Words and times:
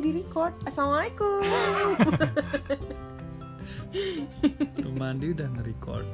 udah 0.00 0.08
di 0.08 0.16
record. 0.24 0.56
Assalamualaikum. 0.64 1.44
Rumandi 4.88 5.26
udah 5.36 5.48
nge-record. 5.60 6.08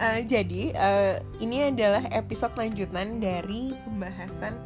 Eh, 0.00 0.24
jadi 0.24 0.72
eh, 0.72 1.20
ini 1.44 1.68
adalah 1.68 2.08
episode 2.16 2.56
lanjutan 2.56 3.20
dari 3.20 3.76
pembahasan 3.84 4.56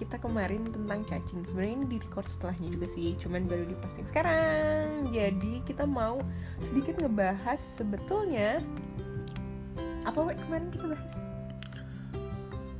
kita 0.00 0.16
kemarin 0.16 0.64
tentang 0.72 1.04
cacing. 1.04 1.44
Sebenarnya 1.44 1.74
ini 1.76 1.86
di 1.92 1.98
record 2.00 2.24
setelahnya 2.24 2.72
juga 2.72 2.86
sih, 2.88 3.12
cuman 3.20 3.44
baru 3.44 3.68
diposting 3.68 4.08
sekarang. 4.08 5.12
Jadi 5.12 5.60
kita 5.68 5.84
mau 5.84 6.24
sedikit 6.64 6.96
ngebahas 6.96 7.60
sebetulnya 7.60 8.64
apa 10.08 10.24
Wek 10.24 10.40
kemarin 10.48 10.72
kita 10.72 10.88
bahas? 10.88 11.14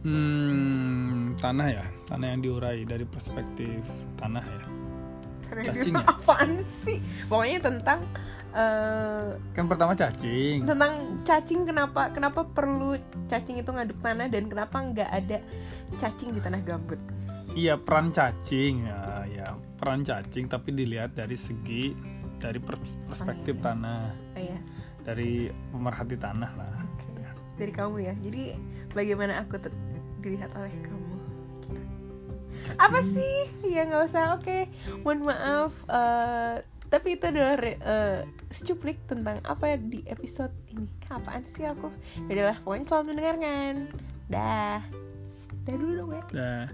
Hmm, 0.00 1.37
tanah 1.37 1.68
ya, 1.77 1.85
tanah 2.09 2.27
yang 2.32 2.41
diurai 2.41 2.89
dari 2.89 3.05
perspektif 3.05 3.85
tanah 4.17 4.41
ya. 4.41 4.70
Cacing 5.50 5.95
ya? 5.95 6.04
Apaan 6.14 6.50
sih? 6.63 6.99
Pokoknya 7.27 7.59
tentang 7.59 8.00
eh, 8.54 9.27
Kan 9.54 9.67
pertama 9.67 9.93
cacing. 9.95 10.67
tentang 10.67 10.93
cacing 11.23 11.61
kenapa 11.67 12.11
kenapa 12.11 12.46
perlu 12.46 12.99
cacing 13.26 13.63
itu 13.63 13.71
ngaduk 13.71 13.99
tanah 14.03 14.26
dan 14.26 14.50
kenapa 14.50 14.76
nggak 14.79 15.11
ada 15.11 15.39
cacing 15.99 16.35
di 16.35 16.40
tanah 16.43 16.61
gambut 16.63 16.99
Iya 17.50 17.75
peran 17.82 18.14
cacing 18.14 18.86
ya, 18.86 19.26
ya 19.26 19.46
peran 19.75 20.07
cacing 20.07 20.46
tapi 20.46 20.71
dilihat 20.71 21.18
dari 21.18 21.35
segi 21.35 21.90
dari 22.39 22.62
pers- 22.62 22.95
perspektif 23.11 23.59
iya. 23.59 23.64
tanah, 23.67 24.03
oh, 24.39 24.40
ya 24.40 24.59
dari 25.03 25.51
pemerhati 25.75 26.14
tanah 26.14 26.51
lah. 26.54 26.75
Gitu. 27.03 27.21
dari 27.59 27.73
kamu 27.75 27.96
ya 28.01 28.14
jadi 28.23 28.43
bagaimana 28.95 29.43
aku 29.43 29.59
dilihat 30.23 30.54
oleh 30.54 30.73
kamu. 30.81 31.00
Apa 32.77 33.01
sih? 33.03 33.49
Ya 33.67 33.89
nggak 33.89 34.07
usah. 34.07 34.37
Oke. 34.39 34.69
Mohon 35.03 35.35
maaf 35.35 35.73
eh, 35.89 36.55
tapi 36.91 37.15
itu 37.15 37.25
adalah 37.31 37.55
re- 37.55 37.79
eh, 37.79 38.27
secuplik 38.51 38.99
tentang 39.07 39.39
apa 39.47 39.79
di 39.79 40.03
episode 40.11 40.51
ini. 40.71 40.87
Apaan 41.07 41.47
sih 41.47 41.67
aku? 41.67 41.91
Ya 42.27 42.33
udahlah 42.35 42.59
pokoknya 42.62 42.85
selamat 42.87 43.07
mendengarkan. 43.07 43.75
Dah. 44.31 44.81
Dah 45.67 45.75
dulu 45.79 45.93
dong 46.03 46.11
ya. 46.15 46.25
Nah, 46.35 46.67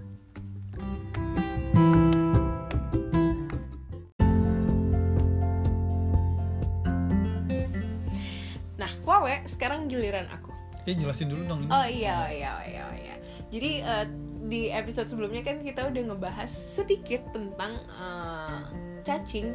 nah 8.77 8.91
wawe 9.05 9.45
sekarang 9.45 9.85
giliran 9.85 10.25
aku. 10.33 10.49
Ya 10.87 10.95
jelasin 10.95 11.27
dulu 11.29 11.43
dong 11.45 11.59
ini. 11.67 11.69
Oh 11.69 11.83
iya, 11.85 12.13
oh 12.25 12.31
iya, 12.31 12.49
oh 12.57 12.65
iya, 12.65 12.81
oh 12.87 12.95
iya. 12.95 13.15
Jadi 13.51 13.71
eh, 13.83 14.05
di 14.47 14.71
episode 14.71 15.11
sebelumnya 15.11 15.43
kan 15.43 15.59
kita 15.59 15.91
udah 15.91 16.03
ngebahas 16.11 16.47
sedikit 16.49 17.19
tentang 17.35 17.83
eh, 17.99 18.59
cacing. 19.03 19.51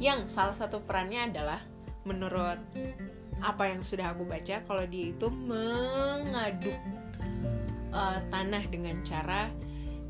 Yang 0.00 0.32
salah 0.34 0.56
satu 0.56 0.82
perannya 0.82 1.30
adalah 1.30 1.60
menurut 2.08 2.58
apa 3.44 3.68
yang 3.68 3.84
sudah 3.84 4.16
aku 4.16 4.24
baca 4.24 4.64
kalau 4.64 4.84
dia 4.88 5.12
itu 5.12 5.28
mengaduk 5.28 6.76
eh, 7.92 8.18
tanah 8.32 8.64
dengan 8.72 8.96
cara 9.04 9.52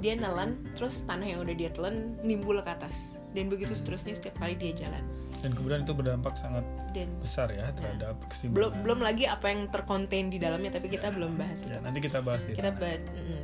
dia 0.03 0.19
nelen 0.19 0.61
terus 0.75 1.06
tanah 1.06 1.25
yang 1.25 1.41
udah 1.43 1.55
dia 1.55 1.71
telan 1.75 2.15
nimbul 2.23 2.62
ke 2.62 2.71
atas. 2.71 3.19
Dan 3.34 3.51
begitu 3.51 3.75
seterusnya 3.75 4.15
setiap 4.15 4.39
kali 4.39 4.55
dia 4.55 4.87
jalan 4.87 5.03
Dan 5.45 5.53
kemudian 5.53 5.84
itu 5.84 5.92
berdampak 5.92 6.41
sangat 6.41 6.64
dan 6.97 7.12
besar 7.20 7.53
ya 7.53 7.69
terhadap 7.77 8.17
belum 8.17 8.31
kesimbangan. 8.33 8.81
belum 8.81 9.00
lagi 9.05 9.25
apa 9.28 9.47
yang 9.53 9.69
terkonten 9.69 10.33
di 10.33 10.41
dalamnya 10.41 10.73
tapi 10.73 10.89
kita 10.89 11.12
belum 11.12 11.37
bahas 11.37 11.61
itu. 11.61 11.77
Ya, 11.77 11.84
nanti 11.84 12.00
kita 12.00 12.25
bahas 12.25 12.41
di 12.48 12.56
kita 12.56 12.73
bahas 12.73 13.00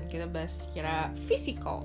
kita 0.08 0.26
bahas 0.32 0.52
secara 0.64 1.12
fisikal. 1.28 1.84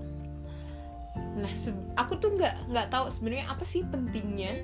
Nah 1.35 1.51
aku 1.99 2.15
tuh 2.15 2.31
nggak 2.39 2.71
nggak 2.71 2.87
tahu 2.87 3.11
sebenarnya 3.11 3.45
apa 3.51 3.67
sih 3.67 3.83
pentingnya 3.83 4.63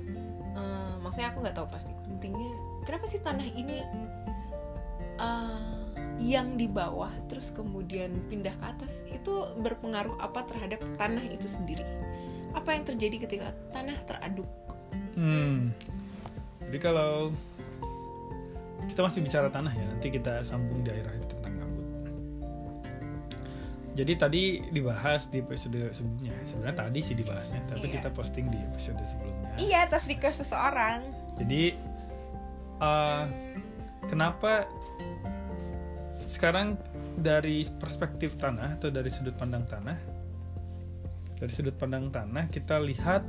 eh, 0.56 0.92
maksudnya 1.04 1.36
aku 1.36 1.44
nggak 1.44 1.56
tahu 1.60 1.68
pasti 1.68 1.92
pentingnya 2.08 2.56
kenapa 2.88 3.04
sih 3.04 3.20
tanah 3.20 3.48
ini 3.52 3.84
eh, 5.20 5.82
yang 6.22 6.54
di 6.54 6.70
bawah 6.70 7.10
terus 7.26 7.50
kemudian 7.50 8.14
pindah 8.30 8.54
ke 8.56 8.64
atas 8.64 9.02
itu 9.10 9.52
berpengaruh 9.58 10.16
apa 10.22 10.46
terhadap 10.48 10.80
tanah 10.96 11.24
itu 11.28 11.50
sendiri? 11.50 11.84
Apa 12.52 12.76
yang 12.76 12.84
terjadi 12.84 13.26
ketika 13.26 13.48
tanah 13.74 13.96
teraduk 14.06 14.46
Hmm. 15.14 15.70
Jadi 16.68 16.78
kalau 16.80 17.30
kita 18.88 19.00
masih 19.04 19.20
bicara 19.22 19.48
tanah 19.48 19.72
ya, 19.72 19.84
nanti 19.86 20.08
kita 20.08 20.40
sambung 20.42 20.82
di 20.82 20.90
akhir-akhir 20.90 21.24
tentang 21.28 21.52
gambut. 21.54 21.86
Jadi 23.92 24.12
tadi 24.16 24.42
dibahas 24.72 25.28
di 25.28 25.44
episode 25.44 25.92
sebelumnya. 25.92 26.32
Sebenarnya 26.48 26.76
tadi 26.88 26.98
sih 27.04 27.12
dibahasnya, 27.12 27.60
tapi 27.68 27.92
Iya. 27.92 27.94
kita 28.00 28.08
posting 28.10 28.48
di 28.48 28.58
episode 28.72 28.98
sebelumnya. 29.04 29.52
iya 29.60 29.84
atas 29.84 30.08
request 30.08 30.48
seseorang 30.48 31.04
Jadi 31.36 31.76
eh, 32.80 33.24
kenapa 34.08 34.64
sekarang 36.24 36.80
dari 37.20 37.68
perspektif 37.76 38.40
tanah 38.40 38.80
atau 38.80 38.88
dari 38.88 39.12
sudut 39.12 39.36
pandang 39.36 39.68
tanah, 39.68 40.00
dari 41.36 41.52
sudut 41.52 41.76
pandang 41.76 42.08
tanah 42.08 42.48
kita 42.48 42.80
lihat 42.80 43.20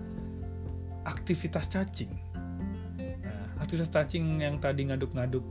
aktivitas 1.04 1.68
cacing. 1.72 2.12
Nah, 3.24 3.46
aktivitas 3.60 3.92
cacing 3.92 4.44
yang 4.44 4.60
tadi 4.60 4.88
ngaduk-ngaduk 4.88 5.44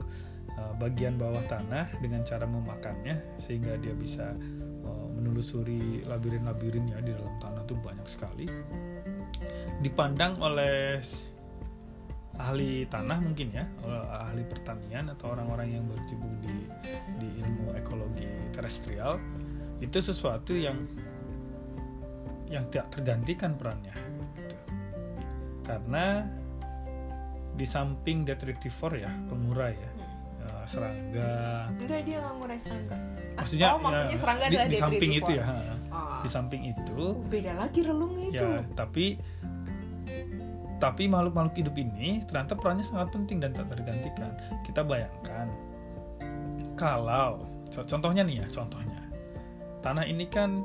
eh, 0.53 0.73
bagian 0.77 1.17
bawah 1.17 1.41
tanah 1.49 1.89
dengan 2.01 2.25
cara 2.25 2.45
memakannya 2.45 3.41
sehingga 3.41 3.77
dia 3.77 3.93
bisa 3.93 4.33
eh, 4.83 5.07
menelusuri 5.13 6.05
labirin-labirin 6.05 6.89
ya 6.89 6.99
di 7.01 7.13
dalam 7.13 7.35
tanah 7.41 7.63
tuh 7.65 7.77
banyak 7.79 8.07
sekali. 8.09 8.45
Dipandang 9.81 10.39
oleh 10.39 11.01
ahli 12.33 12.89
tanah 12.89 13.17
mungkin 13.21 13.53
ya, 13.53 13.65
eh, 13.85 14.05
ahli 14.25 14.41
pertanian 14.49 15.13
atau 15.13 15.37
orang-orang 15.37 15.77
yang 15.77 15.85
berkecimpung 15.85 16.33
di 16.41 16.55
di 17.21 17.29
ilmu 17.45 17.77
ekologi 17.77 18.25
terestrial 18.53 19.21
itu 19.83 19.99
sesuatu 20.01 20.55
yang 20.55 20.81
yang 22.49 22.69
tidak 22.69 22.93
tergantikan 22.93 23.57
perannya. 23.57 23.93
Karena 25.63 26.27
di 27.53 27.65
samping 27.69 28.25
detritivore 28.25 29.05
ya 29.05 29.11
pengurai 29.29 29.73
ya 29.77 29.91
eh, 30.43 30.65
serangga. 30.65 31.69
Enggak 31.77 32.01
dia 32.03 32.17
nggak 32.19 32.33
ngurai 32.41 32.59
serangga. 32.59 32.95
Ah, 32.97 33.41
maksudnya 33.41 33.67
oh 33.73 33.79
maksudnya 33.79 34.15
ya, 34.17 34.21
serangga 34.21 34.45
di, 34.45 34.55
adalah 34.57 34.69
di 34.69 34.77
samping 34.77 35.11
itu 35.13 35.31
ya. 35.31 35.43
Ah. 35.93 36.19
di 36.25 36.29
samping 36.29 36.61
itu. 36.73 36.97
Oh, 36.97 37.15
beda 37.29 37.51
lagi 37.57 37.79
relungnya 37.85 38.27
itu. 38.33 38.45
ya 38.45 38.61
tapi 38.73 39.05
tapi 40.81 41.07
makhluk-makhluk 41.07 41.55
hidup 41.55 41.75
ini 41.79 42.27
ternyata 42.27 42.59
perannya 42.59 42.83
sangat 42.83 43.15
penting 43.15 43.39
dan 43.39 43.55
tak 43.55 43.71
tergantikan. 43.71 44.35
Kita 44.67 44.83
bayangkan 44.83 45.47
kalau 46.75 47.47
co- 47.71 47.87
contohnya 47.87 48.25
nih 48.25 48.43
ya 48.43 48.47
contohnya. 48.51 48.99
Tanah 49.79 50.03
ini 50.03 50.27
kan 50.27 50.63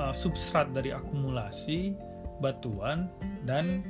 uh, 0.00 0.14
substrat 0.14 0.72
dari 0.72 0.94
akumulasi 0.94 2.07
batuan 2.38 3.10
dan 3.46 3.82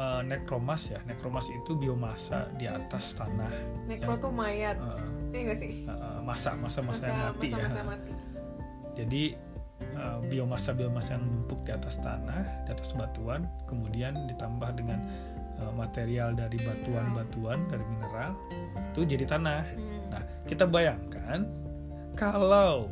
uh, 0.00 0.20
nekromas 0.24 0.92
ya. 0.92 1.00
Nekromas 1.04 1.48
itu 1.48 1.76
biomasa 1.76 2.48
di 2.56 2.68
atas 2.68 3.16
tanah 3.16 3.52
nekro 3.88 4.16
tuh 4.20 4.32
mayat. 4.32 4.76
Uh, 4.80 5.00
iya 5.32 5.52
gak 5.52 5.58
sih? 5.60 5.84
Uh, 5.86 6.20
masa 6.24 6.56
masa 6.56 6.80
masa 6.80 7.08
yang 7.08 7.34
mati 7.34 7.48
ya. 7.52 7.66
masa 7.68 7.82
mati. 7.84 8.12
Jadi 8.98 9.32
eh, 9.80 10.18
biomasa-biomasa 10.28 11.16
yang 11.16 11.24
numpuk 11.24 11.64
di 11.64 11.72
atas 11.72 11.96
tanah, 12.02 12.68
di 12.68 12.70
atas 12.74 12.92
batuan, 12.92 13.48
kemudian 13.64 14.28
ditambah 14.28 14.76
dengan 14.76 15.00
eh, 15.56 15.72
material 15.72 16.36
dari 16.36 16.58
batuan-batuan 16.60 17.58
dari 17.70 17.84
mineral, 17.86 18.36
itu 18.92 19.00
jadi 19.06 19.24
tanah. 19.24 19.62
Hmm. 19.64 20.00
Nah, 20.12 20.22
kita 20.44 20.68
bayangkan 20.68 21.46
kalau 22.18 22.90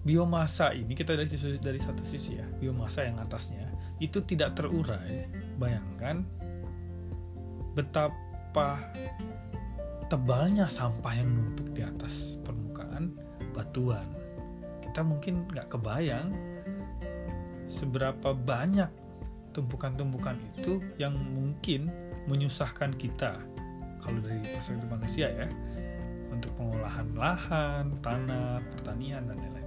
biomasa 0.00 0.72
ini 0.72 0.96
kita 0.96 1.12
dari 1.12 1.28
dari 1.60 1.80
satu 1.80 2.00
sisi 2.00 2.40
ya, 2.40 2.46
biomasa 2.56 3.04
yang 3.04 3.20
atasnya 3.20 3.68
itu 4.00 4.24
tidak 4.24 4.56
terurai. 4.56 5.28
Bayangkan 5.60 6.24
betapa 7.76 8.80
tebalnya 10.08 10.66
sampah 10.66 11.14
yang 11.14 11.28
numpuk 11.30 11.70
di 11.76 11.84
atas 11.84 12.40
permukaan 12.42 13.14
batuan. 13.52 14.08
Kita 14.82 15.04
mungkin 15.06 15.46
nggak 15.52 15.70
kebayang 15.70 16.34
seberapa 17.70 18.34
banyak 18.34 18.90
tumpukan-tumpukan 19.54 20.34
itu 20.50 20.82
yang 20.98 21.14
mungkin 21.14 21.90
menyusahkan 22.26 22.94
kita 22.98 23.38
kalau 24.00 24.18
dari 24.22 24.42
perspektif 24.42 24.88
manusia 24.90 25.28
ya 25.30 25.48
untuk 26.30 26.50
pengolahan 26.56 27.08
lahan, 27.14 27.84
tanah, 28.00 28.62
pertanian 28.74 29.26
dan 29.28 29.36
lain-lain. 29.38 29.59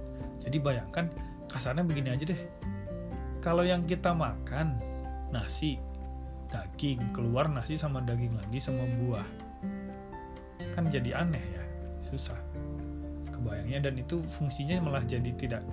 Jadi 0.44 0.56
bayangkan 0.60 1.08
kasarnya 1.48 1.84
begini 1.84 2.12
aja 2.12 2.24
deh. 2.28 2.40
Kalau 3.40 3.64
yang 3.64 3.84
kita 3.84 4.12
makan 4.12 4.80
nasi, 5.28 5.76
daging, 6.48 7.00
keluar 7.12 7.48
nasi 7.48 7.76
sama 7.76 8.00
daging 8.00 8.36
lagi 8.36 8.58
sama 8.60 8.84
buah. 9.00 9.28
Kan 10.76 10.88
jadi 10.88 11.24
aneh 11.24 11.42
ya, 11.42 11.64
susah. 12.08 12.38
Kebayangnya 13.32 13.90
dan 13.90 13.94
itu 14.00 14.22
fungsinya 14.32 14.80
malah 14.80 15.04
jadi 15.04 15.32
tidak 15.36 15.64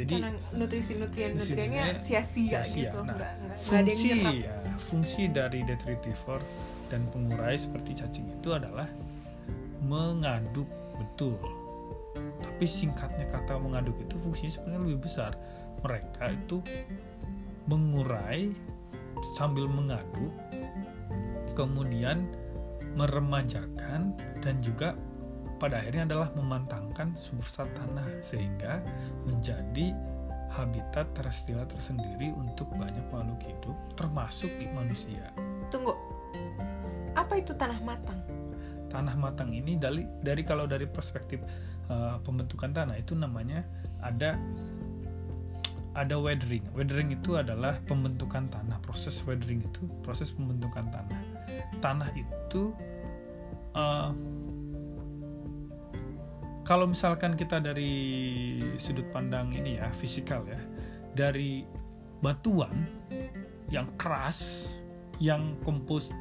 jadi 0.00 0.14
karena 0.16 0.30
nutrisi 0.54 0.92
nutrien 0.96 1.30
nutriennya 1.34 1.98
sia-sia 1.98 2.62
sia-sia. 2.64 2.94
gitu 2.94 2.98
Nah, 3.02 3.14
nggak 3.18 3.32
nggak 3.42 3.56
nggak 3.58 3.80
ada 3.82 3.90
yang 3.90 3.98
fungsi 3.98 4.08
nyerap 4.08 4.34
ya, 4.38 4.54
fungsi 4.78 5.22
dari 5.28 5.60
detritivore 5.66 6.44
dan 6.88 7.00
pengurai 7.10 7.56
seperti 7.58 7.90
cacing 7.98 8.26
itu 8.30 8.48
adalah 8.54 8.88
mengaduk 9.84 10.66
betul 10.96 11.36
tapi 12.60 12.68
singkatnya 12.68 13.24
kata 13.32 13.56
mengaduk 13.56 13.96
itu 14.04 14.20
fungsinya 14.20 14.52
sebenarnya 14.52 14.84
lebih 14.84 15.00
besar. 15.08 15.32
Mereka 15.80 16.24
itu 16.28 16.60
mengurai 17.64 18.52
sambil 19.32 19.64
mengaduk 19.64 20.28
kemudian 21.56 22.28
meremajakan 23.00 24.12
dan 24.44 24.60
juga 24.60 24.92
pada 25.56 25.80
akhirnya 25.80 26.04
adalah 26.12 26.28
memantangkan 26.36 27.16
substrat 27.16 27.72
tanah 27.72 28.04
sehingga 28.20 28.84
menjadi 29.24 29.96
habitat 30.52 31.08
terestrial 31.16 31.64
tersendiri 31.64 32.28
untuk 32.36 32.68
banyak 32.76 33.08
makhluk 33.08 33.40
hidup 33.40 33.76
termasuk 33.96 34.52
di 34.60 34.68
manusia. 34.68 35.32
tunggu. 35.72 35.96
Apa 37.16 37.40
itu 37.40 37.56
tanah 37.56 37.80
matang 37.80 38.20
Tanah 38.90 39.14
matang 39.14 39.54
ini 39.54 39.78
dari 39.78 40.04
dari 40.26 40.42
kalau 40.42 40.66
dari 40.66 40.84
perspektif 40.84 41.38
uh, 41.88 42.18
pembentukan 42.26 42.74
tanah 42.74 42.98
itu 42.98 43.14
namanya 43.14 43.62
ada 44.02 44.34
ada 45.94 46.16
weathering. 46.18 46.62
Weathering 46.74 47.14
itu 47.14 47.38
adalah 47.38 47.78
pembentukan 47.86 48.46
tanah. 48.50 48.78
Proses 48.82 49.22
weathering 49.26 49.62
itu 49.62 49.86
proses 50.02 50.30
pembentukan 50.34 50.90
tanah. 50.90 51.20
Tanah 51.82 52.10
itu 52.14 52.74
uh, 53.74 54.10
kalau 56.62 56.86
misalkan 56.86 57.34
kita 57.34 57.58
dari 57.58 57.92
sudut 58.78 59.06
pandang 59.10 59.50
ini 59.50 59.82
ya 59.82 59.90
fisikal 59.90 60.46
ya 60.46 60.60
dari 61.18 61.66
batuan 62.22 62.86
yang 63.72 63.90
keras 63.98 64.70
yang 65.18 65.58
kompos 65.66 66.14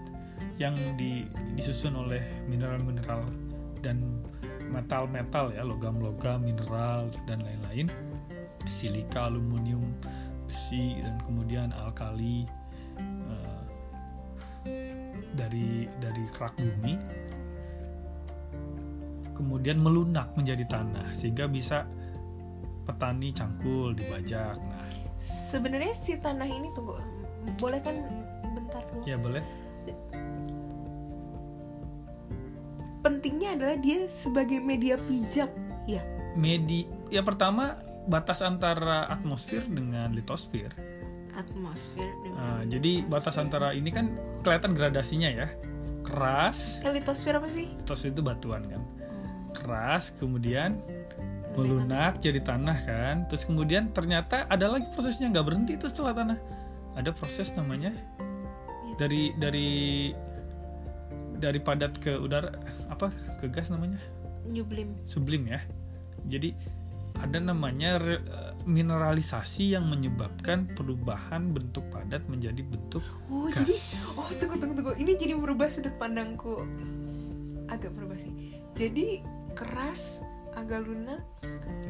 yang 0.60 0.76
di- 1.00 1.28
disusun 1.56 1.96
oleh 1.96 2.22
mineral-mineral 2.52 3.24
dan 3.80 4.24
metal-metal 4.70 5.56
ya 5.56 5.66
logam-logam 5.66 6.44
mineral 6.46 7.10
dan 7.26 7.42
lain-lain. 7.42 7.88
Silika 8.70 9.32
aluminium 9.32 9.82
besi 10.46 11.02
dan 11.02 11.18
kemudian 11.26 11.74
alkali 11.74 12.46
eh, 13.00 13.62
dari 15.34 15.90
dari 15.98 16.24
kerak 16.36 16.54
bumi. 16.60 16.96
Kemudian 19.34 19.80
melunak 19.80 20.36
menjadi 20.36 20.68
tanah 20.68 21.16
sehingga 21.16 21.48
bisa 21.48 21.88
petani 22.84 23.32
cangkul 23.32 23.96
dibajak 23.96 24.60
nah. 24.60 24.88
Sebenarnya 25.24 25.96
si 25.96 26.20
tanah 26.20 26.48
ini 26.48 26.68
tunggu 26.76 27.00
boleh 27.56 27.80
kan 27.80 27.96
bentar 28.52 28.84
dulu? 28.92 29.04
Ya 29.08 29.16
boleh 29.16 29.44
pentingnya 33.20 33.60
adalah 33.60 33.76
dia 33.84 34.08
sebagai 34.08 34.64
media 34.64 34.96
pijak. 34.96 35.52
Ya 35.84 36.00
medi 36.40 36.88
ya 37.12 37.20
pertama 37.20 37.76
batas 38.08 38.40
antara 38.40 39.12
atmosfer 39.12 39.60
dengan 39.68 40.16
litosfer 40.16 40.72
atmosfer 41.36 42.08
dengan 42.24 42.40
Nah, 42.40 42.62
jadi 42.64 43.04
batas 43.12 43.36
antara 43.36 43.76
ini 43.76 43.92
kan 43.92 44.16
kelihatan 44.42 44.72
gradasinya 44.72 45.28
ya. 45.28 45.52
Keras. 46.08 46.80
Eh, 46.80 46.96
litosfer 46.96 47.36
apa 47.36 47.52
sih? 47.52 47.68
Litosfer 47.84 48.16
itu 48.16 48.24
batuan 48.24 48.64
kan. 48.72 48.80
Hmm. 48.80 49.52
keras 49.52 50.16
kemudian 50.16 50.80
melunak. 51.60 52.24
jadi 52.24 52.40
tanah 52.40 52.78
kan. 52.88 53.16
Terus 53.28 53.44
kemudian 53.44 53.92
ternyata 53.92 54.48
ada 54.48 54.72
lagi 54.72 54.88
prosesnya 54.96 55.28
nggak 55.28 55.44
berhenti 55.44 55.76
itu 55.76 55.92
setelah 55.92 56.16
tanah. 56.16 56.40
Ada 56.96 57.12
proses 57.12 57.52
namanya 57.52 57.92
Iya. 57.92 58.96
dari 58.96 59.24
dari 59.36 59.70
dari 61.40 61.58
padat 61.58 61.98
ke 61.98 62.20
udara 62.20 62.52
apa 62.88 63.08
ke 63.40 63.48
gas 63.48 63.72
namanya 63.72 63.98
Nyublim. 64.46 64.94
sublim 65.08 65.48
ya. 65.48 65.62
Jadi 66.28 66.52
ada 67.20 67.38
namanya 67.38 68.00
re- 68.00 68.24
eh, 68.24 68.52
mineralisasi 68.64 69.76
yang 69.76 69.88
menyebabkan 69.88 70.68
perubahan 70.72 71.52
bentuk 71.52 71.84
padat 71.92 72.24
menjadi 72.28 72.64
bentuk 72.64 73.04
Oh 73.28 73.48
gas. 73.52 73.60
jadi 73.60 73.76
oh 74.16 74.30
tunggu 74.36 74.56
tunggu 74.58 74.74
tunggu 74.80 74.94
ini 74.96 75.16
jadi 75.16 75.34
merubah 75.36 75.68
sudut 75.68 75.92
pandangku 75.96 76.64
agak 77.68 77.92
berubah 77.94 78.18
sih. 78.18 78.32
Jadi 78.74 79.22
keras 79.54 80.24
agak 80.56 80.84
lunak. 80.84 81.22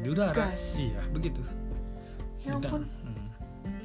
Jadi 0.00 0.08
udara. 0.10 0.32
Gas. 0.34 0.76
Iya, 0.76 1.00
begitu. 1.10 1.40
Ya 2.42 2.56
ampun 2.56 2.84
hmm. 2.84 3.26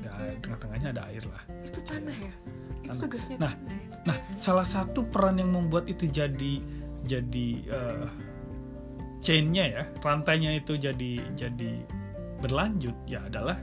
Ya, 0.03 0.11
tengah-tengahnya 0.39 0.87
ada 0.95 1.01
air 1.11 1.23
lah. 1.27 1.43
itu 1.63 1.79
tanah 1.83 2.15
ya. 2.15 2.33
Itu 2.81 2.91
Tanah. 2.91 3.01
tugasnya 3.03 3.35
Nah, 3.37 3.53
tanah 3.55 3.77
ya? 3.79 3.87
Nah, 4.05 4.17
salah 4.37 4.65
satu 4.65 5.01
peran 5.09 5.41
yang 5.41 5.53
membuat 5.53 5.89
itu 5.89 6.05
jadi 6.05 6.61
jadi 7.05 7.47
eh, 7.65 8.07
chainnya 9.21 9.65
ya, 9.65 9.83
rantainya 10.01 10.61
itu 10.61 10.77
jadi 10.77 11.21
jadi 11.33 11.81
berlanjut 12.41 12.93
ya 13.09 13.25
adalah 13.25 13.57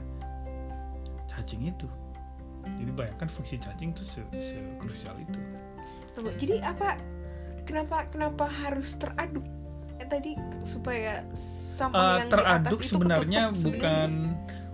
cacing 1.31 1.71
itu. 1.71 1.87
Jadi 2.63 2.91
bayangkan 2.95 3.27
fungsi 3.27 3.59
cacing 3.59 3.95
itu 3.95 4.03
se, 4.03 4.23
krusial 4.79 5.15
itu. 5.19 5.39
Tunggu. 6.15 6.31
Jadi 6.39 6.59
apa? 6.63 6.99
Kenapa 7.63 8.07
kenapa 8.11 8.45
harus 8.47 8.99
teraduk? 8.99 9.43
Eh 9.99 10.07
tadi 10.07 10.35
supaya 10.67 11.23
sampah 11.75 11.95
Eh, 11.95 12.15
yang 12.23 12.29
teraduk 12.31 12.43
di 12.43 12.59
atas 12.59 12.71
itu 12.71 12.91
sebenarnya 12.91 13.41
ketutup 13.51 13.63
bukan 13.71 14.09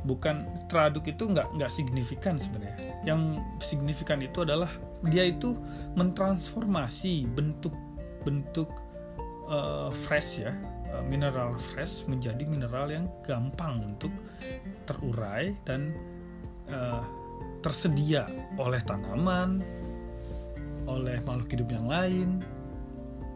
bukan 0.03 0.47
teraduk 0.71 1.07
itu 1.07 1.27
nggak 1.27 1.47
nggak 1.55 1.71
signifikan 1.71 2.39
sebenarnya. 2.39 2.95
Yang 3.03 3.43
signifikan 3.63 4.19
itu 4.23 4.43
adalah 4.43 4.69
dia 5.07 5.27
itu 5.27 5.55
mentransformasi 5.95 7.27
bentuk 7.31 7.73
bentuk 8.23 8.67
eh, 9.47 9.89
fresh 10.07 10.43
ya 10.43 10.51
eh, 10.91 11.03
mineral 11.07 11.55
fresh 11.55 12.03
menjadi 12.07 12.43
mineral 12.43 12.91
yang 12.91 13.05
gampang 13.23 13.95
untuk 13.95 14.11
terurai 14.87 15.55
dan 15.63 15.95
eh, 16.67 17.03
tersedia 17.59 18.27
oleh 18.55 18.79
tanaman, 18.87 19.59
oleh 20.87 21.19
makhluk 21.27 21.51
hidup 21.51 21.69
yang 21.75 21.87
lain, 21.91 22.29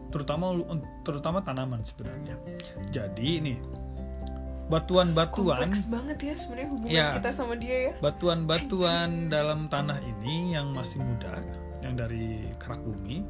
terutama 0.08 0.56
terutama 1.04 1.44
tanaman 1.44 1.84
sebenarnya. 1.84 2.38
Jadi 2.88 3.42
nih 3.44 3.58
batuan-batuan 4.72 5.68
kompleks 5.68 5.84
banget 5.92 6.18
ya 6.24 6.34
sebenarnya 6.40 6.70
hubungan 6.72 6.94
Ya. 6.96 7.08
kita 7.20 7.30
sama 7.36 7.54
dia 7.54 7.76
ya. 7.90 7.92
batuan-batuan 8.00 9.28
dalam 9.28 9.68
tanah 9.68 10.00
ini 10.00 10.56
yang 10.56 10.72
masih 10.72 11.04
muda, 11.04 11.36
yang 11.84 11.94
dari 11.94 12.48
kerak 12.56 12.80
bumi, 12.80 13.20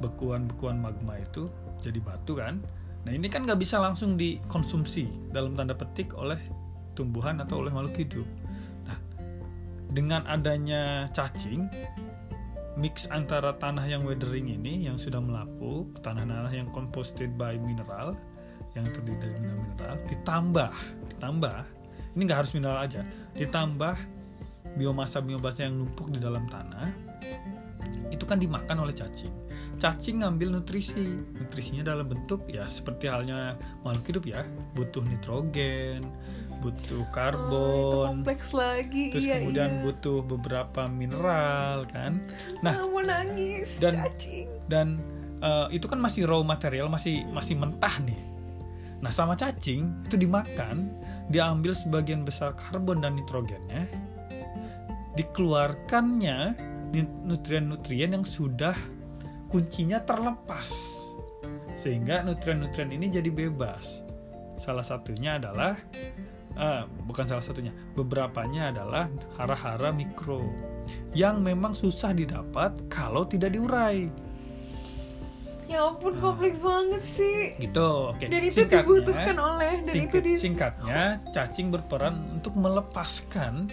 bekuan-bekuan 0.00 0.80
magma 0.80 1.20
itu 1.20 1.52
jadi 1.84 2.00
batu 2.00 2.38
kan. 2.38 2.64
Nah 3.04 3.12
ini 3.12 3.28
kan 3.28 3.44
nggak 3.44 3.60
bisa 3.60 3.76
langsung 3.78 4.16
dikonsumsi 4.16 5.30
dalam 5.32 5.52
tanda 5.52 5.76
petik 5.76 6.16
oleh 6.16 6.40
tumbuhan 6.96 7.38
atau 7.38 7.60
oleh 7.62 7.70
makhluk 7.70 7.94
hidup. 8.00 8.26
Nah 8.88 8.98
dengan 9.92 10.24
adanya 10.26 11.12
cacing, 11.12 11.68
mix 12.78 13.04
antara 13.10 13.52
tanah 13.58 13.84
yang 13.84 14.06
weathering 14.06 14.48
ini 14.48 14.86
yang 14.86 14.96
sudah 14.96 15.18
melapuk, 15.20 15.92
tanah-tanah 16.00 16.50
yang 16.54 16.70
composted 16.72 17.34
by 17.36 17.58
mineral, 17.58 18.16
yang 18.78 18.88
terdiri 18.88 19.18
dari 19.18 19.34
mineral-mineral, 19.36 19.96
ditambah, 20.06 20.70
ditambah, 21.10 21.56
ini 22.14 22.20
nggak 22.22 22.38
harus 22.38 22.52
mineral 22.52 22.78
aja, 22.78 23.02
ditambah 23.34 23.94
biomasa 24.74 25.18
biomasa 25.18 25.66
yang 25.66 25.80
numpuk 25.80 26.08
di 26.08 26.18
dalam 26.18 26.46
tanah 26.46 26.86
itu 28.08 28.24
kan 28.24 28.38
dimakan 28.38 28.84
oleh 28.84 28.94
cacing 28.94 29.32
cacing 29.78 30.22
ngambil 30.22 30.54
nutrisi 30.54 31.18
nutrisinya 31.34 31.82
dalam 31.86 32.06
bentuk 32.06 32.44
ya 32.46 32.62
seperti 32.66 33.06
halnya 33.06 33.54
makhluk 33.82 34.04
hidup 34.06 34.24
ya 34.28 34.40
butuh 34.74 35.02
nitrogen 35.02 36.04
butuh 36.58 36.98
Oh, 36.98 37.06
karbon 37.14 38.22
kompleks 38.22 38.50
lagi. 38.50 39.14
terus 39.14 39.24
iya, 39.24 39.38
kemudian 39.38 39.70
iya. 39.72 39.82
butuh 39.86 40.18
beberapa 40.22 40.90
mineral 40.90 41.86
kan 41.86 42.18
nah 42.60 42.74
Ah, 42.74 42.86
mau 42.86 42.98
nangis 43.00 43.78
dan- 43.78 43.98
cacing. 44.04 44.46
dan 44.66 44.98
eh, 45.38 45.66
itu 45.78 45.86
kan 45.86 45.98
masih 45.98 46.26
raw 46.26 46.42
material 46.42 46.90
masih 46.90 47.22
masih 47.30 47.54
mentah 47.54 47.98
nih 48.02 48.18
nah 48.98 49.14
sama 49.14 49.38
cacing 49.38 50.06
itu 50.10 50.18
dimakan 50.18 50.90
diambil 51.30 51.70
sebagian 51.76 52.26
besar 52.26 52.56
karbon 52.58 52.98
dan 52.98 53.14
nitrogennya 53.14 53.86
dikeluarkannya 55.18 56.54
nutrien-nutrien 57.26 58.14
yang 58.14 58.24
sudah 58.24 58.72
kuncinya 59.50 59.98
terlepas. 60.06 60.70
Sehingga 61.74 62.22
nutrien-nutrien 62.22 62.94
ini 62.94 63.10
jadi 63.10 63.28
bebas. 63.28 64.06
Salah 64.62 64.86
satunya 64.86 65.38
adalah 65.42 65.78
eh, 66.54 66.82
bukan 67.06 67.26
salah 67.26 67.42
satunya 67.42 67.74
beberapanya 67.94 68.74
adalah 68.74 69.10
hara-hara 69.38 69.94
mikro 69.94 70.42
yang 71.12 71.44
memang 71.44 71.76
susah 71.76 72.16
didapat 72.16 72.74
kalau 72.90 73.22
tidak 73.28 73.54
diurai 73.54 74.10
Ya 75.68 75.84
ampun 75.84 76.16
kompleks 76.16 76.58
banget 76.58 77.02
sih. 77.02 77.52
gitu 77.58 77.84
oke 78.10 78.24
Dan 78.24 78.40
itu 78.40 78.56
Singkatnya- 78.58 78.82
dibutuhkan 78.82 79.36
oleh 79.38 79.72
dan 79.82 79.94
itu 79.94 80.00
Singkat- 80.10 80.24
di 80.24 80.32
singkatnya 80.34 81.02
cacing 81.30 81.68
berperan 81.68 82.14
untuk 82.32 82.56
melepaskan 82.56 83.68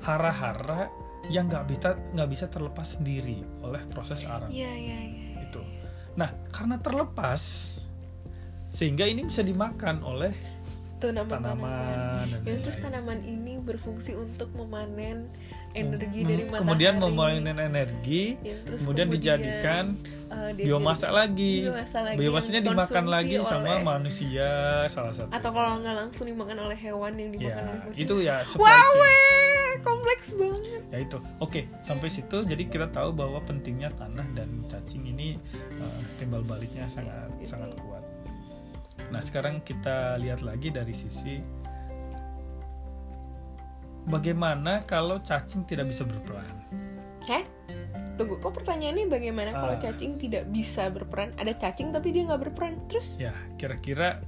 hara-hara 0.00 0.90
yang 1.28 1.46
nggak 1.46 1.64
bisa 1.66 1.88
nggak 2.10 2.28
bisa 2.28 2.44
terlepas 2.46 2.96
sendiri 2.96 3.44
oleh 3.60 3.78
proses 3.86 4.26
arang 4.26 4.50
Iya 4.50 4.66
iya 4.68 4.98
iya. 5.00 5.28
itu 5.40 5.62
nah 6.12 6.34
karena 6.50 6.74
terlepas 6.76 7.38
sehingga 8.68 9.04
ini 9.04 9.22
bisa 9.24 9.40
dimakan 9.40 10.02
oleh 10.02 10.34
Tanaman 10.98 11.32
tanaman 11.32 12.26
dan 12.28 12.40
Ya, 12.44 12.60
terus 12.60 12.76
tanaman 12.76 13.24
ini 13.24 13.56
berfungsi 13.56 14.12
untuk 14.14 14.52
memanen 14.52 15.32
energi 15.72 16.20
Mem- 16.20 16.28
dari 16.28 16.42
matahari. 16.44 16.60
kemudian 16.60 16.94
memanen 16.98 17.56
energi 17.58 18.36
Ya, 18.38 18.58
terus 18.60 18.82
kemudian, 18.82 19.08
dijadikan 19.08 19.84
eh, 19.96 20.09
dia 20.52 20.64
biomasa 20.66 21.06
jadi- 21.06 21.16
lagi. 21.16 21.54
biomasa 21.62 21.98
lagi 22.00 22.18
biomasanya 22.18 22.60
dimakan 22.62 23.04
lagi 23.06 23.34
sama 23.40 23.68
oleh- 23.70 23.84
manusia 23.84 24.48
salah 24.86 25.12
satu. 25.12 25.30
Atau 25.30 25.50
kalau 25.50 25.78
nggak 25.78 25.94
langsung 25.96 26.26
dimakan 26.26 26.58
oleh 26.62 26.76
hewan 26.76 27.12
yang 27.14 27.30
dimakan 27.30 27.50
ya 27.50 27.64
oleh 27.64 27.78
manusia. 27.80 28.00
itu 28.00 28.14
ya 28.20 28.36
Wow, 28.52 28.92
kompleks 29.80 30.26
banget. 30.32 30.82
ya 30.88 30.98
itu. 31.00 31.18
Oke 31.38 31.60
sampai 31.82 32.08
situ. 32.08 32.38
Jadi 32.42 32.62
kita 32.66 32.86
tahu 32.86 33.10
bahwa 33.10 33.40
pentingnya 33.40 33.88
tanah 33.90 34.26
dan 34.32 34.64
cacing 34.66 35.06
ini 35.06 35.40
uh, 35.76 36.00
timbal 36.16 36.42
baliknya 36.42 36.84
sangat 36.84 37.30
Ini- 37.34 37.46
sangat 37.46 37.70
kuat. 37.76 38.04
Nah 39.08 39.18
sekarang 39.18 39.58
kita 39.60 40.14
lihat 40.16 40.40
lagi 40.40 40.68
dari 40.68 40.92
sisi 40.92 41.40
bagaimana 44.02 44.82
kalau 44.84 45.20
cacing 45.20 45.64
tidak 45.64 45.86
bisa 45.86 46.02
berperan. 46.02 46.56
Heh? 47.22 47.44
Tunggu, 48.20 48.36
kok 48.36 48.52
pertanyaannya 48.52 49.08
bagaimana 49.08 49.48
kalau 49.48 49.74
Ah. 49.74 49.80
cacing 49.80 50.20
tidak 50.20 50.44
bisa 50.52 50.92
berperan? 50.92 51.32
Ada 51.40 51.56
cacing 51.56 51.88
tapi 51.88 52.12
dia 52.12 52.28
nggak 52.28 52.52
berperan. 52.52 52.76
Terus? 52.84 53.16
ya 53.16 53.32
kira-kira 53.56 54.20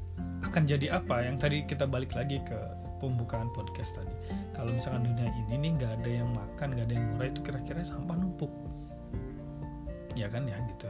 akan 0.42 0.64
jadi 0.64 0.96
apa 0.96 1.28
yang 1.28 1.36
tadi 1.36 1.62
kita 1.68 1.84
balik 1.84 2.16
lagi 2.16 2.40
ke 2.42 2.56
pembukaan 2.98 3.50
podcast 3.50 3.98
tadi 3.98 4.14
kalau 4.54 4.70
misalkan 4.70 5.02
dunia 5.06 5.26
ini 5.46 5.58
nih 5.58 5.70
nggak 5.74 5.92
ada 6.02 6.10
yang 6.22 6.28
makan 6.30 6.68
nggak 6.78 6.86
ada 6.86 6.94
yang 6.94 7.06
murah 7.14 7.28
itu 7.34 7.40
kira-kira 7.42 7.80
sampah 7.82 8.14
numpuk 8.14 8.52
ya 10.14 10.30
kan 10.30 10.46
ya 10.46 10.54
gitu 10.70 10.86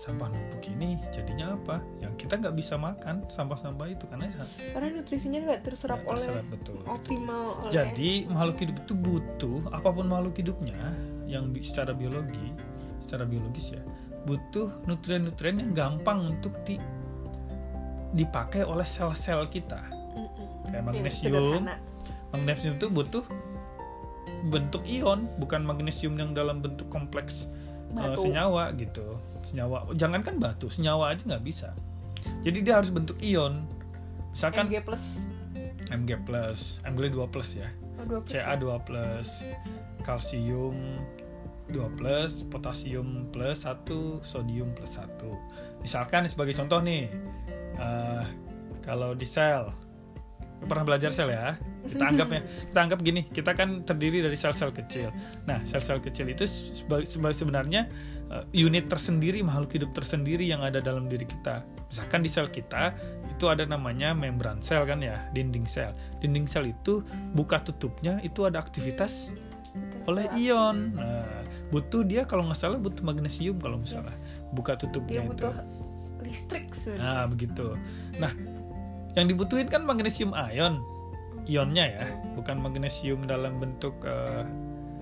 sampah 0.00 0.32
numpuk 0.32 0.64
ini 0.74 0.96
jadinya 1.12 1.54
apa 1.54 1.78
yang 2.00 2.16
kita 2.16 2.40
nggak 2.40 2.56
bisa 2.56 2.74
makan 2.74 3.22
sampah-sampah 3.28 3.86
itu 3.92 4.04
karena 4.08 4.26
ya 4.32 4.44
Karena 4.72 4.88
nutrisinya 4.96 5.38
nggak 5.44 5.60
terserap 5.60 6.00
oleh 6.08 6.24
terserap 6.24 6.46
betul 6.50 6.80
optimal 6.88 7.44
oleh 7.62 7.72
jadi 7.72 8.10
makhluk 8.26 8.56
hidup 8.64 8.76
itu 8.80 8.94
butuh 8.96 9.58
apa 9.70 9.88
pun 9.92 10.06
makhluk 10.08 10.34
hidupnya 10.40 10.78
yang 11.30 11.54
secara 11.62 11.94
biologi 11.94 12.50
secara 13.00 13.22
biologis 13.22 13.74
ya 13.78 13.82
butuh 14.28 14.68
nutrien-nutrien 14.84 15.56
yang 15.62 15.72
gampang 15.72 16.36
untuk 16.36 16.52
di 16.68 16.76
dipakai 18.10 18.66
oleh 18.66 18.82
sel-sel 18.82 19.46
kita. 19.48 19.80
Kayak 20.66 20.84
magnesium. 20.90 21.66
magnesium 22.34 22.74
itu 22.78 22.86
butuh 22.90 23.24
bentuk 24.50 24.82
ion 24.86 25.26
bukan 25.42 25.62
magnesium 25.66 26.14
yang 26.18 26.30
dalam 26.34 26.62
bentuk 26.62 26.86
kompleks 26.90 27.46
uh, 27.94 28.14
Batu. 28.14 28.26
senyawa 28.26 28.74
gitu. 28.78 29.18
Senyawa. 29.46 29.88
Jangankan 29.94 30.42
batu 30.42 30.66
senyawa 30.66 31.14
aja 31.14 31.22
nggak 31.26 31.44
bisa. 31.46 31.70
Jadi 32.44 32.66
dia 32.66 32.82
harus 32.82 32.90
bentuk 32.90 33.16
ion. 33.22 33.64
Misalkan 34.34 34.68
Mg 34.68 34.84
plus. 34.86 35.04
Mg 35.90 36.10
plus 36.22 36.78
Mg 36.86 37.10
2 37.10 37.34
plus 37.34 37.58
ya 37.58 37.66
2 38.06 38.24
plus 38.24 38.32
Ca 38.36 38.54
2 38.56 38.86
plus 38.86 39.28
kalsium 40.02 40.76
2 41.70 41.98
plus 41.98 42.42
potasium 42.50 43.30
plus 43.30 43.62
1 43.62 43.86
sodium 44.26 44.74
plus 44.74 44.98
1 44.98 45.06
misalkan 45.84 46.26
sebagai 46.26 46.54
contoh 46.58 46.82
nih 46.82 47.06
eh, 47.78 48.24
kalau 48.82 49.14
di 49.14 49.26
sel 49.26 49.70
pernah 50.68 50.84
belajar 50.84 51.10
sel 51.12 51.32
ya? 51.32 51.56
Kita 51.80 52.12
anggapnya 52.12 52.44
kita 52.70 52.78
anggap 52.84 53.00
gini 53.00 53.22
kita 53.32 53.50
kan 53.56 53.82
terdiri 53.84 54.20
dari 54.20 54.36
sel-sel 54.36 54.68
kecil. 54.70 55.08
Nah 55.48 55.60
sel-sel 55.64 55.98
kecil 56.00 56.28
itu 56.28 56.44
sebenarnya 57.32 57.88
eh, 58.28 58.44
unit 58.52 58.86
tersendiri 58.92 59.40
makhluk 59.40 59.72
hidup 59.80 59.90
tersendiri 59.96 60.44
yang 60.44 60.60
ada 60.60 60.78
dalam 60.84 61.08
diri 61.08 61.24
kita. 61.24 61.64
Misalkan 61.88 62.20
di 62.22 62.30
sel 62.30 62.46
kita 62.52 62.92
itu 63.24 63.48
ada 63.48 63.64
namanya 63.64 64.12
membran 64.12 64.60
sel 64.60 64.84
kan 64.84 65.00
ya 65.00 65.24
dinding 65.32 65.64
sel. 65.64 65.96
Dinding 66.20 66.44
sel 66.44 66.68
itu 66.68 67.00
buka 67.32 67.60
tutupnya 67.64 68.20
itu 68.20 68.44
ada 68.44 68.60
aktivitas 68.60 69.32
oleh 70.04 70.28
ion. 70.36 70.92
Nah 70.94 71.40
butuh 71.70 72.02
dia 72.02 72.26
kalau 72.26 72.50
nggak 72.50 72.58
salah 72.58 72.78
butuh 72.82 73.06
magnesium 73.06 73.56
kalau 73.62 73.78
misalnya 73.78 74.10
Yes. 74.10 74.26
buka 74.50 74.74
tutupnya 74.74 75.22
Dia 75.22 75.30
itu. 75.30 75.48
listrik. 76.20 76.68
Nah, 76.98 77.24
begitu. 77.30 77.78
Nah, 78.20 78.34
yang 79.18 79.26
dibutuhin 79.26 79.66
kan 79.66 79.82
magnesium 79.82 80.34
ion. 80.34 80.82
Ionnya 81.48 81.84
ya, 81.98 82.06
bukan 82.38 82.62
magnesium 82.62 83.26
dalam 83.26 83.58
bentuk 83.58 83.96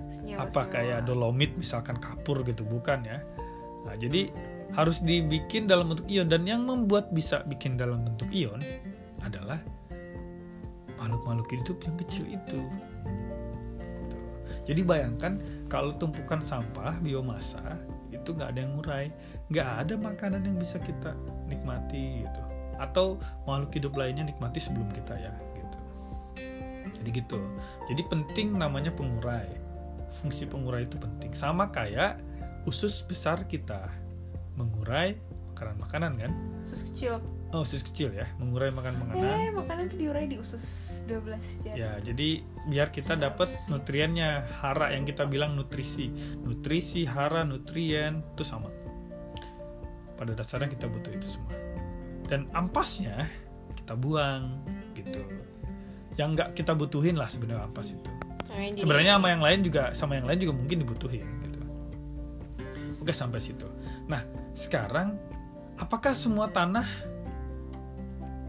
Senyawa- 0.09 0.49
apa 0.49 0.65
senyawa. 0.65 0.73
kayak 0.73 0.99
dolomit 1.05 1.51
misalkan 1.53 1.99
kapur 2.01 2.41
gitu, 2.41 2.65
bukan 2.65 3.05
ya. 3.05 3.21
Nah, 3.85 3.93
jadi 3.93 4.33
harus 4.73 5.01
dibikin 5.01 5.65
dalam 5.69 5.93
bentuk 5.93 6.05
ion 6.09 6.29
dan 6.29 6.45
yang 6.45 6.65
membuat 6.65 7.09
bisa 7.13 7.41
bikin 7.45 7.77
dalam 7.77 8.05
bentuk 8.05 8.29
ion 8.33 8.57
adalah 9.21 9.61
makhluk-makhluk 10.97 11.49
hidup 11.53 11.77
yang 11.85 11.95
kecil 12.01 12.25
itu. 12.27 12.59
Tuh. 14.09 14.25
Jadi 14.65 14.81
bayangkan 14.85 15.41
kalau 15.71 15.93
tumpukan 15.97 16.41
sampah 16.41 16.97
biomasa 17.01 17.61
itu 18.09 18.33
nggak 18.35 18.49
ada 18.53 18.59
yang 18.61 18.71
ngurai, 18.77 19.07
nggak 19.53 19.69
ada 19.85 19.93
makanan 19.97 20.41
yang 20.45 20.57
bisa 20.57 20.77
kita 20.81 21.13
nikmati 21.49 22.25
gitu, 22.25 22.41
atau 22.79 23.19
makhluk 23.43 23.75
hidup 23.75 23.93
lainnya 23.99 24.23
nikmati 24.25 24.63
sebelum 24.63 24.87
kita 24.95 25.19
ya 25.19 25.33
gitu. 25.59 25.77
Jadi 26.99 27.09
gitu. 27.13 27.39
Jadi 27.91 28.01
penting 28.07 28.55
namanya 28.55 28.89
pengurai. 28.95 29.47
Fungsi 30.09 30.49
pengurai 30.49 30.87
itu 30.87 30.97
penting. 30.97 31.35
Sama 31.37 31.69
kayak 31.69 32.17
usus 32.65 33.03
besar 33.05 33.45
kita 33.45 33.87
mengurai 34.59 35.15
makanan-makanan 35.53 36.11
kan? 36.19 36.31
Usus 36.67 36.87
kecil. 36.91 37.19
Oh, 37.49 37.65
usus 37.65 37.81
kecil 37.81 38.13
ya, 38.13 38.29
mengurai 38.37 38.69
makan-makanan. 38.69 39.25
Eh, 39.25 39.49
makanan 39.49 39.89
tuh 39.89 39.97
diurai 39.97 40.29
di 40.29 40.37
usus 40.37 40.63
12 41.09 41.65
jari. 41.65 41.81
Ya, 41.81 41.97
jadi 41.97 42.45
biar 42.69 42.93
kita 42.93 43.17
dapat 43.17 43.49
nutriennya, 43.73 44.45
hara 44.61 44.93
yang 44.93 45.03
kita 45.03 45.25
bilang 45.25 45.57
nutrisi. 45.57 46.13
Nutrisi, 46.45 47.09
hara, 47.09 47.41
nutrien 47.41 48.21
itu 48.37 48.45
sama. 48.45 48.69
Pada 50.13 50.37
dasarnya 50.37 50.69
kita 50.69 50.85
butuh 50.85 51.09
itu 51.09 51.25
semua. 51.25 51.57
Dan 52.29 52.45
ampasnya 52.53 53.25
kita 53.75 53.97
buang 53.97 54.61
gitu. 54.93 55.19
Yang 56.15 56.29
nggak 56.37 56.49
kita 56.53 56.71
butuhin 56.73 57.17
lah 57.17 57.25
sebenarnya 57.25 57.65
ampas 57.65 57.89
itu. 57.89 58.09
Nah, 58.49 58.65
jadi- 58.69 58.81
Sebenarnya 58.81 59.13
sama 59.17 59.27
yang 59.29 59.43
lain 59.43 59.59
juga 59.61 59.83
sama 59.91 60.13
yang 60.15 60.25
lain 60.25 60.39
juga 60.39 60.53
mungkin 60.53 60.77
dibutuhin 60.79 61.25
gitu. 61.41 61.59
Oke, 62.99 63.11
sampai 63.11 63.39
situ. 63.39 63.65
Nah, 64.05 64.21
sekarang 64.53 65.17
apakah 65.75 66.11
semua 66.11 66.49
tanah 66.49 66.85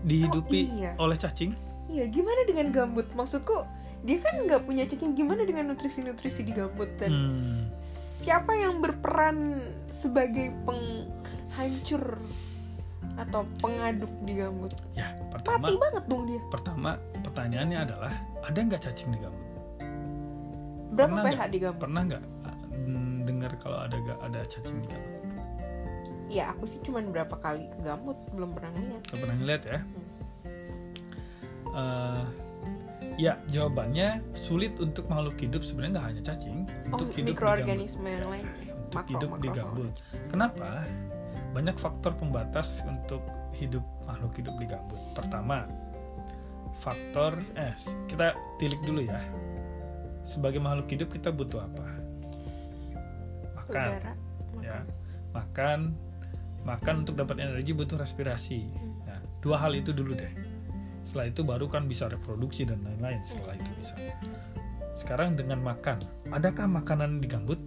dihidupi 0.03 0.61
Oh, 0.67 0.77
iya. 0.77 0.91
oleh 0.97 1.17
cacing? 1.17 1.53
Iya, 1.87 2.09
gimana 2.09 2.43
dengan 2.45 2.71
gambut? 2.71 3.07
Maksudku, 3.13 3.67
dia 4.03 4.19
kan 4.19 4.47
nggak 4.47 4.65
punya 4.65 4.85
cacing. 4.85 5.13
Gimana 5.13 5.45
dengan 5.45 5.71
nutrisi-nutrisi 5.71 6.43
di 6.43 6.53
gambut? 6.53 6.89
Dan 6.97 7.11
Hmm. 7.13 7.61
siapa 7.79 8.55
yang 8.55 8.81
berperan 8.81 9.61
sebagai 9.89 10.55
penghancur 10.65 12.19
atau 13.21 13.45
pengaduk 13.61 14.09
di 14.25 14.33
gambut? 14.35 14.73
Ya, 14.93 15.13
pertama 15.29 15.61
Mati 15.63 15.77
banget 15.77 16.05
dong 16.07 16.23
dia. 16.25 16.41
pertama 16.49 16.91
pertanyaannya 17.21 17.79
adalah 17.83 18.13
ada 18.41 18.59
nggak 18.59 18.81
cacing 18.81 19.11
di 19.11 19.19
gambut? 19.19 19.47
Berapa 20.91 21.07
Pernah 21.07 21.23
pH 21.23 21.33
nggak? 21.37 21.49
di 21.49 21.59
gambut? 21.61 21.81
Pernah 21.81 22.03
nggak 22.03 22.23
mm, 22.73 23.15
dengar 23.23 23.53
kalau 23.59 23.79
ada 23.81 23.97
ada 24.21 24.41
cacing 24.43 24.79
di 24.81 24.89
gambut? 24.89 25.15
Ya, 26.31 26.51
aku 26.51 26.63
sih 26.65 26.79
cuman 26.81 27.11
berapa 27.11 27.35
kali 27.35 27.67
ke 27.69 27.79
gambut, 27.83 28.15
belum 28.31 28.55
pernah 28.55 28.71
lihat. 28.73 29.03
Nggak 29.05 29.19
pernah 29.19 29.37
ngeliat 29.37 29.63
ya? 29.67 29.79
Eh, 31.71 32.23
ya 33.17 33.33
jawabannya 33.47 34.09
sulit 34.33 34.75
untuk 34.79 35.07
makhluk 35.07 35.37
hidup 35.37 35.61
sebenarnya 35.61 35.93
nggak 35.93 36.07
hanya 36.09 36.23
cacing 36.25 36.59
Oh, 36.89 36.97
untuk 36.97 37.11
hidup 37.11 37.15
di 37.15 37.21
gambut. 37.21 37.31
mikroorganisme 37.35 38.07
yang 38.07 38.27
lain. 38.29 38.47
Untuk 38.81 38.95
Makro- 38.97 39.11
hidup 39.13 39.31
di 39.33 39.39
makro- 39.45 39.59
gambut. 39.61 39.93
Kenapa? 40.27 40.69
Banyak 41.51 41.77
faktor 41.77 42.15
pembatas 42.15 42.83
untuk 42.87 43.23
hidup 43.59 43.83
makhluk 44.07 44.33
hidup 44.39 44.55
di 44.57 44.67
gambut. 44.71 45.01
Pertama, 45.13 45.67
faktor 46.79 47.37
eh 47.59 47.75
kita 48.07 48.33
tilik 48.57 48.81
dulu 48.87 49.05
ya. 49.05 49.21
Sebagai 50.25 50.63
makhluk 50.63 50.87
hidup 50.89 51.09
kita 51.11 51.35
butuh 51.35 51.67
apa? 51.67 51.87
Makan, 53.59 53.91
Udara. 53.99 54.13
ya. 54.63 54.79
Makan, 55.35 55.95
makan 56.63 56.95
untuk 57.07 57.19
dapat 57.19 57.43
energi 57.43 57.75
butuh 57.75 57.99
respirasi. 57.99 58.71
Nah, 59.07 59.19
dua 59.43 59.59
hal 59.59 59.75
itu 59.75 59.91
dulu 59.91 60.15
deh. 60.15 60.31
Setelah 61.07 61.27
itu 61.27 61.43
baru 61.43 61.67
kan 61.67 61.91
bisa 61.91 62.07
reproduksi 62.07 62.63
dan 62.63 62.79
lain-lain. 62.87 63.19
Setelah 63.27 63.59
itu 63.59 63.71
bisa. 63.83 63.95
Sekarang 64.95 65.35
dengan 65.35 65.59
makan, 65.63 66.03
adakah 66.31 66.71
makanan 66.71 67.19
di 67.19 67.27
gambut? 67.27 67.59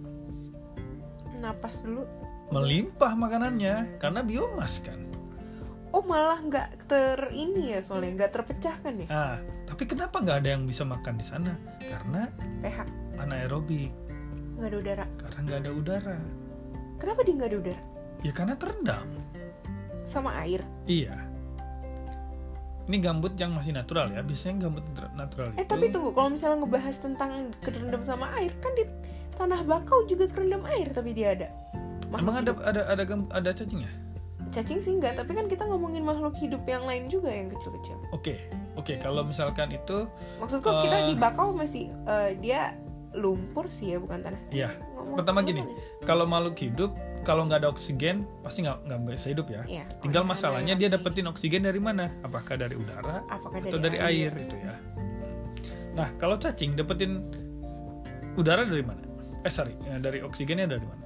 Napas 1.40 1.84
dulu. 1.84 2.08
Melimpah 2.54 3.12
makanannya 3.18 3.98
karena 3.98 4.22
biomas 4.22 4.78
kan. 4.86 5.02
Oh 5.90 6.02
malah 6.06 6.38
nggak 6.38 6.86
ter 6.86 7.18
ini 7.34 7.74
ya 7.74 7.82
soalnya 7.82 8.22
nggak 8.22 8.32
terpecah 8.34 8.76
kan 8.78 8.94
ya? 9.02 9.08
Ah 9.10 9.36
tapi 9.66 9.90
kenapa 9.90 10.22
nggak 10.22 10.46
ada 10.46 10.48
yang 10.54 10.62
bisa 10.70 10.86
makan 10.86 11.18
di 11.18 11.26
sana? 11.26 11.58
Karena 11.82 12.30
pH. 12.62 12.78
anaerobik. 13.18 13.90
Nggak 14.54 14.70
ada 14.70 14.78
udara. 14.78 15.06
Karena 15.18 15.38
nggak 15.42 15.58
ada 15.66 15.70
udara. 15.74 16.16
Kenapa 17.02 17.20
dia 17.26 17.34
nggak 17.34 17.50
ada 17.50 17.58
udara? 17.58 17.82
Ya 18.22 18.32
karena 18.32 18.54
terendam. 18.54 19.06
Sama 20.06 20.30
air? 20.46 20.62
Iya. 20.86 21.14
Ini 22.84 22.96
gambut 23.00 23.32
yang 23.34 23.56
masih 23.56 23.74
natural 23.74 24.14
ya. 24.14 24.22
Biasanya 24.22 24.68
gambut 24.70 24.84
nat- 24.94 25.14
natural 25.16 25.48
eh 25.58 25.66
itu 25.66 25.70
tapi 25.74 25.90
tunggu 25.90 26.10
kalau 26.14 26.30
misalnya 26.30 26.62
ngebahas 26.62 26.96
tentang 27.02 27.30
kerendam 27.62 28.02
sama 28.06 28.30
air 28.38 28.54
kan 28.62 28.70
di 28.78 28.84
tanah 29.34 29.66
bakau 29.66 30.06
juga 30.06 30.30
kerendam 30.30 30.62
air 30.70 30.94
tapi 30.94 31.10
dia 31.10 31.34
ada 31.34 31.48
emang 32.16 32.36
ada 32.40 32.52
ada 32.62 32.80
ada 32.86 33.02
ada 33.30 33.50
cacingnya 33.50 33.90
cacing 34.50 34.78
sih 34.78 34.94
enggak 34.94 35.18
tapi 35.18 35.34
kan 35.34 35.50
kita 35.50 35.66
ngomongin 35.66 36.06
makhluk 36.06 36.38
hidup 36.38 36.62
yang 36.62 36.86
lain 36.86 37.10
juga 37.10 37.26
yang 37.26 37.50
kecil-kecil. 37.50 37.98
Oke 38.14 38.38
oke 38.74 39.02
kalau 39.02 39.26
misalkan 39.26 39.74
itu 39.74 40.06
maksudku 40.38 40.70
kita 40.78 40.96
Eh. 41.00 41.06
di 41.10 41.14
bakau 41.18 41.50
masih 41.50 41.90
eh, 42.06 42.38
dia 42.38 42.78
lumpur 43.14 43.66
sih 43.66 43.94
ya 43.94 43.98
bukan 43.98 44.22
tanah. 44.22 44.38
Ya 44.50 44.70
Ngomong- 44.94 45.18
Pertama 45.18 45.42
gini. 45.42 45.58
ngomong- 45.58 46.06
kalau 46.06 46.24
makhluk 46.24 46.54
hidup 46.60 46.90
kalau 47.24 47.48
nggak 47.48 47.66
ada 47.66 47.68
oksigen 47.68 48.28
pasti 48.42 48.62
nggak 48.62 48.78
nggak 48.84 49.00
bisa 49.10 49.28
hidup 49.28 49.46
ya. 49.50 49.62
Iya. 49.66 49.84
tinggal 49.98 50.22
Oh, 50.22 50.26
iya, 50.26 50.32
masalahnya 50.36 50.74
dia 50.76 50.88
dapetin 50.88 51.26
oksigen 51.26 51.62
dari 51.64 51.80
mana? 51.82 52.14
Apakah 52.22 52.54
dari 52.54 52.78
udara 52.78 53.26
apakah 53.26 53.58
atau 53.58 53.78
dari 53.80 53.98
air? 53.98 54.30
itu 54.38 54.54
ya? 54.54 54.74
Nah 55.94 56.14
kalau 56.14 56.38
cacing 56.38 56.78
dapetin 56.78 57.26
udara 58.34 58.62
dari 58.62 58.86
mana? 58.86 59.02
Eh 59.42 59.50
sorry 59.50 59.74
ya, 59.82 59.98
dari 59.98 60.22
oksigennya 60.22 60.66
dari 60.68 60.86
mana 60.86 61.02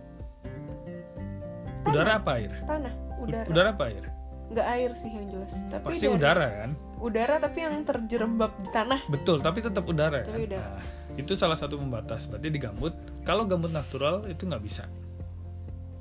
udara 1.87 2.19
apa 2.19 2.31
air? 2.41 2.53
Tanah 2.65 2.95
udara. 3.23 3.47
Udara 3.47 3.69
apa 3.75 3.85
air? 3.91 4.05
Nggak 4.49 4.67
air 4.81 4.91
sih 4.97 5.11
yang 5.13 5.27
jelas 5.29 5.55
tapi 5.69 5.85
pasti 5.93 6.07
dari- 6.09 6.17
udara 6.17 6.47
kan? 6.65 6.71
Udara 6.99 7.35
tapi 7.39 7.59
yang 7.63 7.77
terjerembab 7.85 8.53
di 8.65 8.71
tanah. 8.73 9.01
Betul 9.07 9.39
tapi 9.45 9.59
tetap 9.61 9.85
udara 9.85 10.25
kan? 10.25 10.35
Tapi 10.35 10.49
udara. 10.49 10.69
Nah, 10.81 10.85
itu 11.15 11.33
salah 11.37 11.59
satu 11.59 11.77
pembatas. 11.77 12.27
Berarti 12.27 12.49
di 12.49 12.59
gambut 12.59 12.95
kalau 13.23 13.45
gambut 13.45 13.71
natural 13.71 14.25
itu 14.27 14.49
nggak 14.49 14.65
bisa. 14.65 14.89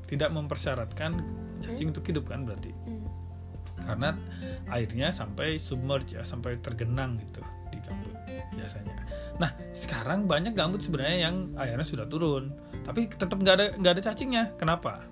Tidak 0.07 0.31
mempersyaratkan 0.31 1.19
cacing 1.60 1.91
untuk 1.91 2.07
hidup 2.07 2.25
kan 2.29 2.48
berarti? 2.48 2.72
Hmm. 2.88 3.05
karena 3.77 4.17
airnya 4.74 5.13
sampai 5.13 5.62
submerge 5.62 6.17
ya 6.17 6.25
sampai 6.25 6.57
tergenang 6.60 7.22
gitu 7.22 7.46
di 7.69 7.77
gambut 7.86 8.15
biasanya. 8.57 8.96
Nah 9.38 9.53
sekarang 9.72 10.25
banyak 10.25 10.57
gambut 10.57 10.81
sebenarnya 10.81 11.29
yang 11.29 11.53
airnya 11.55 11.86
sudah 11.86 12.10
turun 12.10 12.51
tapi 12.81 13.05
tetap 13.05 13.38
nggak 13.38 13.53
ada 13.53 13.65
nggak 13.77 13.93
ada 13.96 14.01
cacingnya. 14.01 14.50
Kenapa 14.57 15.05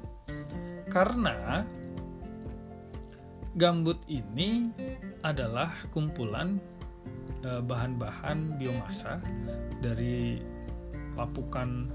karena 0.95 1.67
gambut 3.59 3.99
ini 4.07 4.71
adalah 5.27 5.67
kumpulan 5.91 6.55
eh, 7.43 7.59
bahan-bahan 7.59 8.55
biomasa 8.55 9.19
dari 9.83 10.39
lapukan 11.19 11.91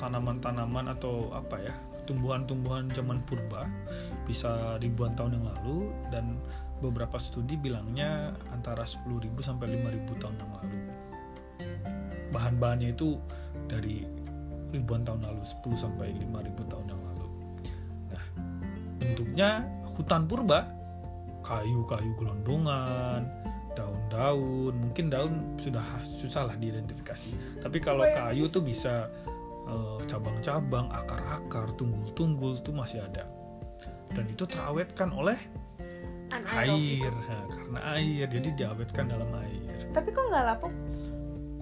tanaman-tanaman 0.00 0.96
atau 0.96 1.28
apa 1.36 1.60
ya 1.60 1.74
tumbuhan-tumbuhan 2.08 2.88
zaman 2.96 3.20
purba 3.28 3.68
bisa 4.24 4.80
ribuan 4.80 5.12
tahun 5.12 5.36
yang 5.36 5.46
lalu 5.52 5.92
dan 6.08 6.40
beberapa 6.80 7.20
studi 7.20 7.60
bilangnya 7.60 8.32
antara 8.48 8.88
10.000 8.88 9.28
sampai 9.44 9.68
5.000 9.76 10.22
tahun 10.22 10.36
yang 10.40 10.52
lalu. 10.56 10.78
Bahan-bahannya 12.32 12.96
itu 12.96 13.20
dari 13.68 14.08
ribuan 14.72 15.04
tahun 15.04 15.28
lalu 15.28 15.44
10 15.44 15.76
sampai 15.76 16.16
5.000 16.16 16.72
tahun 16.72 16.86
yang 16.88 17.00
lalu 17.04 17.07
bentuknya 18.98 19.64
hutan 19.96 20.26
purba. 20.28 20.68
Kayu-kayu 21.46 22.12
gelondongan 22.18 23.24
daun-daun. 23.78 24.74
Mungkin 24.74 25.08
daun 25.08 25.54
sudah 25.62 25.82
susah 26.02 26.50
lah 26.50 26.56
diidentifikasi. 26.58 27.62
Tapi 27.62 27.78
kalau 27.78 28.04
kayu 28.04 28.50
tuh 28.50 28.60
bisa 28.60 29.06
eh, 29.70 29.98
cabang-cabang 30.10 30.90
akar-akar 30.90 31.70
tunggul-tunggul 31.78 32.60
tuh 32.66 32.74
masih 32.74 33.06
ada. 33.06 33.24
Dan 34.12 34.26
itu 34.26 34.44
terawetkan 34.44 35.14
oleh 35.14 35.38
air. 36.52 37.12
Nah, 37.12 37.46
karena 37.48 37.80
air. 37.96 38.26
Jadi 38.28 38.48
diawetkan 38.58 39.08
dalam 39.08 39.30
air. 39.40 39.88
Tapi 39.94 40.08
kok 40.12 40.26
nggak 40.28 40.44
lapuk? 40.44 40.74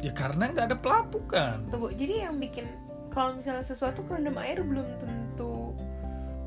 Ya 0.00 0.12
karena 0.12 0.50
nggak 0.50 0.66
ada 0.72 0.78
pelapukan. 0.78 1.56
Tunggu 1.68 1.92
jadi 1.94 2.28
yang 2.28 2.40
bikin 2.40 2.66
kalau 3.12 3.36
misalnya 3.38 3.64
sesuatu 3.64 4.04
kerendam 4.04 4.36
air 4.36 4.60
belum 4.60 4.84
tentu 5.00 5.25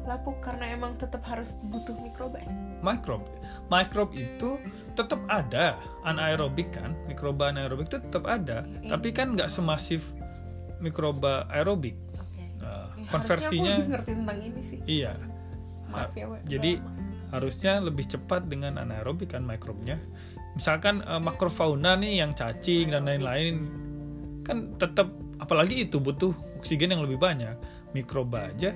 lapuk 0.10 0.42
karena 0.42 0.74
emang 0.74 0.98
tetap 0.98 1.22
harus 1.30 1.62
butuh 1.70 1.94
mikroba 2.02 2.42
mikrob 2.82 3.22
mikrob 3.70 4.10
itu 4.18 4.58
tetap 4.98 5.22
ada. 5.30 5.78
Anaerobik 6.02 6.74
kan? 6.74 6.98
Mikroba 7.06 7.54
anaerobik 7.54 7.92
itu 7.94 8.02
tetap 8.02 8.26
ada. 8.26 8.66
Iya. 8.82 8.98
tapi 8.98 9.14
kan 9.14 9.38
nggak 9.38 9.52
semasif 9.52 10.10
mikroba 10.82 11.46
aerobik. 11.54 11.94
Nah, 12.18 12.28
Ya, 12.60 12.76
harusnya 12.92 13.12
konversinya 13.14 13.74
aku 13.80 13.92
ngerti 13.94 14.12
tentang 14.20 14.40
ini 14.44 14.62
sih. 14.66 14.80
Iya. 14.84 15.14
Maaf 15.90 16.12
ya 16.18 16.26
jadi 16.44 16.72
harusnya 17.30 17.74
lebih 17.82 18.06
cepat 18.10 18.50
dengan 18.50 18.82
anaerobik 18.82 19.38
kan 19.38 19.46
mikrobnya 19.46 20.02
misalkan 20.58 21.06
eh, 21.06 21.22
makrofauna 21.22 21.94
nih 21.98 22.26
yang 22.26 22.34
cacing 22.34 22.90
dan 22.94 23.06
lain-lain 23.06 23.70
kan 24.46 24.74
tetap 24.82 25.14
apalagi 25.40 25.88
itu 25.88 26.02
butuh 26.02 26.34
oksigen 26.60 26.92
yang 26.92 27.06
lebih 27.06 27.22
banyak. 27.22 27.56
Mikroba 27.90 28.54
aja 28.54 28.70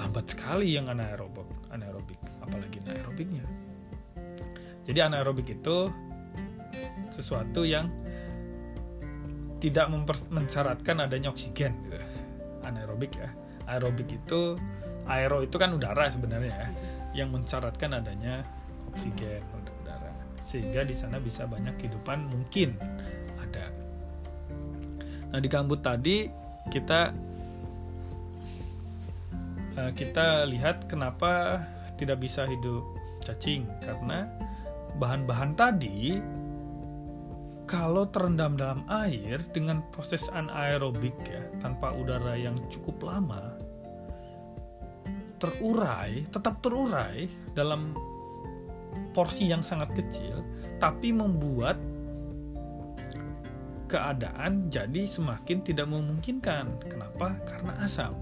lambat 0.00 0.32
sekali 0.32 0.72
yang 0.72 0.88
anaerobik 0.88 1.44
anaerobik 1.68 2.16
apalagi 2.40 2.80
anaerobiknya. 2.88 3.44
Jadi 4.88 4.98
anaerobik 5.04 5.52
itu 5.52 5.92
sesuatu 7.12 7.68
yang 7.68 7.92
tidak 9.60 9.92
mensyaratkan 10.32 11.04
adanya 11.04 11.28
oksigen 11.28 11.76
gitu. 11.84 12.00
anaerobik 12.64 13.12
ya. 13.12 13.28
Aerobik 13.68 14.08
itu 14.08 14.56
aero 15.04 15.44
itu 15.44 15.56
kan 15.60 15.76
udara 15.76 16.08
sebenarnya 16.08 16.48
ya 16.48 16.68
yang 17.22 17.28
mensyaratkan 17.28 17.92
adanya 18.00 18.40
oksigen 18.88 19.44
untuk 19.52 19.76
udara. 19.84 20.10
Sehingga 20.48 20.80
di 20.82 20.96
sana 20.96 21.20
bisa 21.20 21.44
banyak 21.44 21.76
kehidupan 21.76 22.24
mungkin 22.32 22.74
ada. 23.36 23.68
Nah 25.30 25.38
di 25.38 25.48
gambut 25.52 25.84
tadi 25.84 26.26
kita 26.72 27.12
eh, 29.80 29.90
kita 29.96 30.44
lihat 30.44 30.84
kenapa 30.84 31.64
tidak 31.96 32.20
bisa 32.20 32.44
hidup 32.44 32.84
cacing. 33.24 33.64
Karena 33.80 34.28
bahan-bahan 35.00 35.56
tadi 35.56 36.20
kalau 37.70 38.08
terendam 38.10 38.58
dalam 38.58 38.82
air 38.90 39.38
dengan 39.54 39.80
proses 39.94 40.26
anaerobik 40.34 41.14
ya 41.22 41.46
tanpa 41.62 41.94
udara 41.94 42.34
yang 42.34 42.58
cukup 42.66 42.98
lama 43.06 43.54
terurai 45.38 46.26
tetap 46.34 46.58
terurai 46.58 47.30
dalam 47.54 47.94
porsi 49.14 49.48
yang 49.54 49.62
sangat 49.62 49.94
kecil 49.94 50.42
tapi 50.82 51.14
membuat 51.14 51.78
keadaan 53.90 54.70
jadi 54.70 55.02
semakin 55.02 55.66
tidak 55.66 55.90
memungkinkan. 55.90 56.78
Kenapa? 56.86 57.34
Karena 57.42 57.74
asam. 57.82 58.14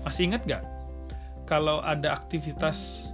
Masih 0.00 0.32
ingat 0.32 0.48
gak 0.48 0.64
kalau 1.46 1.80
ada 1.82 2.12
aktivitas 2.12 3.10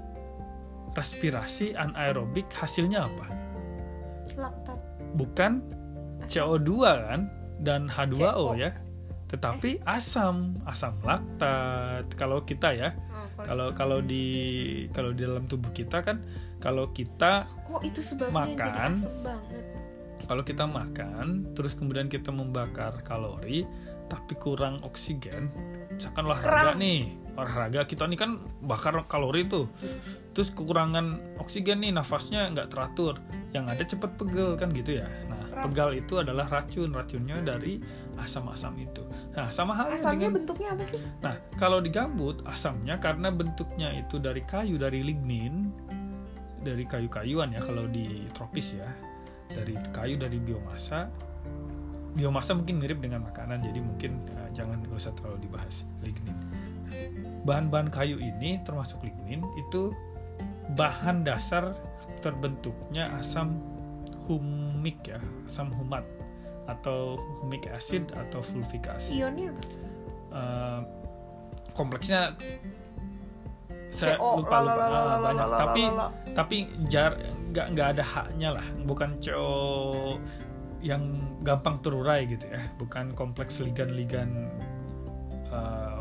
respirasi 0.97 1.73
anaerobik 1.77 2.49
hasilnya 2.53 3.05
apa? 3.07 3.27
Laktat 4.37 4.79
bukan 5.17 5.61
CO2 6.27 6.71
kan? 6.83 7.21
Dan 7.63 7.87
H2O 7.87 8.19
CO. 8.19 8.59
ya. 8.59 8.75
Tetapi 9.31 9.87
asam 9.87 10.59
asam 10.67 10.99
laktat. 11.07 12.11
Kalau 12.19 12.43
kita 12.43 12.75
ya 12.75 12.91
Oh, 13.39 13.45
kalau 13.49 13.69
kalau 13.73 13.99
di 14.05 14.25
kalau 14.93 15.17
di 15.17 15.25
dalam 15.25 15.49
tubuh 15.49 15.73
kita 15.73 16.05
kan 16.05 16.21
kalau 16.61 16.93
kita 16.93 17.49
oh 17.73 17.81
itu 17.81 18.05
makan, 18.29 18.93
kalau 20.29 20.43
kita 20.45 20.65
makan 20.69 21.49
terus 21.57 21.73
kemudian 21.73 22.13
kita 22.13 22.29
membakar 22.29 23.01
kalori 23.03 23.65
tapi 24.13 24.37
kurang 24.37 24.85
oksigen 24.85 25.49
misalkan 25.97 26.29
olahraga 26.29 26.77
Kerang. 26.77 26.79
nih 26.79 27.03
olahraga. 27.37 27.85
Kita 27.89 28.05
nih 28.09 28.19
kan 28.19 28.41
bakar 28.65 28.97
kalori 29.09 29.49
tuh. 29.49 29.69
Terus 30.37 30.53
kekurangan 30.53 31.37
oksigen 31.41 31.85
nih 31.85 31.93
nafasnya 31.93 32.49
nggak 32.53 32.73
teratur. 32.73 33.21
Yang 33.57 33.65
ada 33.73 33.85
cepet 33.85 34.11
pegel 34.21 34.51
kan 34.57 34.69
gitu 34.73 35.01
ya. 35.01 35.09
Nah 35.29 35.69
pegal 35.69 35.97
itu 35.97 36.21
adalah 36.21 36.49
racun. 36.49 36.93
Racunnya 36.93 37.41
dari 37.41 37.81
asam-asam 38.21 38.77
itu. 38.77 39.03
Nah 39.33 39.49
sama 39.49 39.73
halnya 39.73 39.97
asamnya 39.97 40.29
dengan 40.29 40.37
bentuknya 40.45 40.69
apa 40.77 40.85
sih? 40.85 41.01
Nah, 41.25 41.35
kalau 41.57 41.81
di 41.81 41.89
gambut 41.89 42.45
asamnya 42.45 43.01
karena 43.01 43.33
bentuknya 43.33 43.89
itu 43.97 44.21
dari 44.21 44.45
kayu, 44.45 44.77
dari 44.77 45.01
lignin, 45.01 45.73
dari 46.61 46.85
kayu-kayuan 46.85 47.57
ya 47.57 47.61
kalau 47.65 47.89
di 47.89 48.29
tropis 48.37 48.77
ya. 48.77 48.89
Dari 49.53 49.77
kayu 49.93 50.17
dari 50.17 50.37
biomasa. 50.41 51.09
Biomasa 52.13 52.53
mungkin 52.53 52.77
mirip 52.77 53.01
dengan 53.01 53.25
makanan 53.25 53.65
jadi 53.65 53.81
mungkin 53.81 54.21
eh, 54.37 54.49
jangan 54.53 54.85
gak 54.85 55.01
usah 55.01 55.17
terlalu 55.17 55.49
dibahas 55.49 55.89
lignin. 56.05 56.37
Bahan-bahan 57.43 57.91
kayu 57.91 58.23
ini 58.23 58.63
termasuk 58.63 59.03
lignin 59.03 59.43
itu 59.59 59.91
bahan 60.79 61.27
dasar 61.27 61.75
terbentuknya 62.23 63.11
asam 63.19 63.59
humik 64.31 64.99
ya, 65.03 65.19
asam 65.51 65.75
humat 65.75 66.07
atau 66.71 67.19
humic 67.43 67.67
acid 67.67 68.07
atau 68.15 68.39
fulvic 68.39 68.87
acid. 68.87 69.19
ionnya 69.19 69.51
apa? 69.51 69.63
Eh, 70.33 70.81
kompleksnya 71.75 72.21
saya 73.93 74.17
CO, 74.17 74.41
lupa 74.41 74.65
lupa 74.65 74.73
lalalala, 74.73 74.97
ah, 74.97 75.19
banyak 75.21 75.47
lalalala. 75.53 75.59
tapi 75.61 75.83
tapi 76.33 76.57
jar 76.89 77.13
nggak 77.53 77.67
nggak 77.77 77.89
ada 77.99 78.05
haknya 78.05 78.49
lah 78.57 78.67
bukan 78.89 79.21
CO 79.21 80.17
yang 80.81 81.21
gampang 81.45 81.79
terurai 81.85 82.25
gitu 82.25 82.49
ya 82.49 82.73
bukan 82.81 83.13
kompleks 83.13 83.61
ligan-ligan 83.61 84.49
eh. 85.53 85.92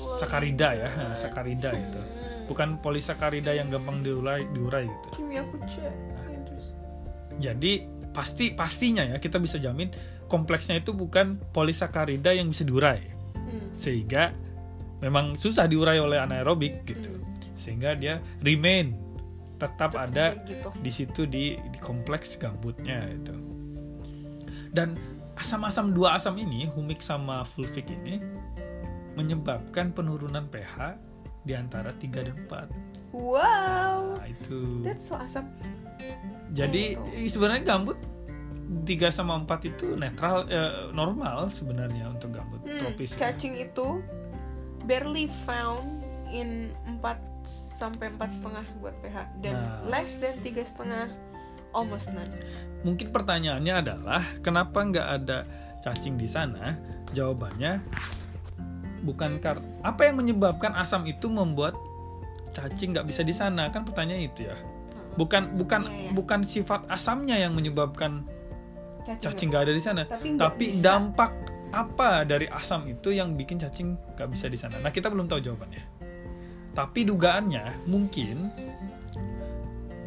Sakarida 0.00 0.68
ya 0.74 0.88
sakarida 1.22 1.70
itu 1.76 2.00
bukan 2.48 2.82
polisakarida 2.82 3.54
yang 3.54 3.70
gampang 3.70 4.02
diurai 4.02 4.42
diurai 4.50 4.88
gitu 4.88 5.08
kimia 5.20 5.44
Nah. 5.46 6.28
Jadi 7.40 7.88
pasti 8.12 8.52
pastinya 8.52 9.06
ya 9.06 9.16
kita 9.16 9.40
bisa 9.40 9.56
jamin 9.56 9.88
kompleksnya 10.28 10.82
itu 10.82 10.92
bukan 10.92 11.38
polisakarida 11.54 12.34
yang 12.34 12.50
bisa 12.50 12.66
diurai 12.66 13.00
Hmm. 13.50 13.74
sehingga 13.74 14.30
memang 15.02 15.34
susah 15.34 15.66
diurai 15.66 15.98
oleh 15.98 16.20
anaerobik 16.20 16.86
gitu 16.86 17.10
Hmm. 17.10 17.24
sehingga 17.58 17.96
dia 17.98 18.22
remain 18.44 18.94
tetap 19.58 19.92
ada 19.98 20.38
gitu. 20.46 20.70
di 20.80 20.90
situ 20.92 21.26
di, 21.28 21.58
di 21.58 21.78
kompleks 21.82 22.38
gambutnya 22.40 23.04
itu 23.10 23.34
dan 24.70 24.94
asam-asam 25.36 25.92
dua 25.92 26.16
asam 26.16 26.36
ini 26.38 26.64
humik 26.70 27.02
sama 27.02 27.42
fulvic 27.44 27.84
ini 27.90 28.22
menyebabkan 29.20 29.92
penurunan 29.92 30.48
pH 30.48 30.96
di 31.42 31.52
antara 31.52 31.92
3 31.92 32.08
dan 32.22 32.36
4 32.46 32.72
wow 33.12 34.16
nah 34.16 34.26
itu 34.26 34.80
that's 34.80 35.06
so 35.06 35.16
asam 35.16 35.44
jadi 36.50 36.96
Gitu. 36.96 37.04
eh, 37.14 37.28
sebenarnya 37.28 37.62
gambut 37.64 37.98
3 38.82 38.86
sama 39.10 39.38
4 39.38 39.46
itu 39.66 39.94
netral 39.94 40.46
eh, 40.46 40.88
normal 40.90 41.46
sebenarnya 41.48 42.08
untuk 42.08 42.32
gambut 42.32 42.62
Hmm, 42.62 42.80
tropis 42.80 43.12
ya. 43.12 43.28
cacing 43.28 43.54
itu 43.56 44.00
barely 44.82 45.28
found 45.44 46.00
in 46.28 46.70
4 46.96 47.18
sampai 47.76 48.10
empat 48.10 48.30
setengah 48.30 48.64
buat 48.78 48.94
pH 48.98 49.16
dan 49.40 49.54
Nah. 49.54 49.88
less 49.88 50.16
than 50.16 50.36
tiga 50.40 50.60
setengah 50.62 51.08
almost 51.70 52.10
none. 52.10 52.28
Mungkin 52.80 53.08
pertanyaannya 53.08 53.74
adalah 53.76 54.22
kenapa 54.40 54.78
nggak 54.78 55.08
ada 55.14 55.38
cacing 55.80 56.14
di 56.14 56.26
sana? 56.26 56.76
Jawabannya 57.10 57.80
bukan 59.02 59.40
kar 59.40 59.58
apa 59.82 60.06
yang 60.08 60.20
menyebabkan 60.20 60.72
asam 60.76 61.04
itu 61.08 61.26
membuat 61.28 61.74
cacing 62.50 62.92
nggak 62.92 63.06
bisa 63.06 63.22
di 63.22 63.32
sana 63.32 63.70
kan 63.70 63.86
pertanyaan 63.86 64.26
itu 64.26 64.48
ya. 64.48 64.56
Bukan 65.18 65.58
bukan 65.58 65.90
Iya, 65.90 65.94
iya. 66.06 66.10
bukan 66.14 66.40
sifat 66.46 66.86
asamnya 66.86 67.34
yang 67.36 67.52
menyebabkan 67.56 68.24
Cacing, 69.00 69.48
nggak 69.48 69.64
ada 69.64 69.72
di 69.74 69.82
sana, 69.82 70.02
Tapi 70.04 70.36
tapi 70.36 70.66
bisa. 70.70 70.84
dampak 70.84 71.32
apa 71.72 72.22
dari 72.28 72.44
asam 72.52 72.84
itu 72.84 73.10
yang 73.16 73.32
bikin 73.32 73.56
cacing 73.56 73.96
nggak 74.14 74.28
bisa 74.28 74.46
di 74.46 74.60
sana. 74.60 74.76
Nah 74.78 74.92
kita 74.92 75.08
belum 75.08 75.24
tahu 75.26 75.40
jawabannya. 75.40 75.82
Tapi 76.76 77.08
dugaannya 77.08 77.88
mungkin 77.88 78.52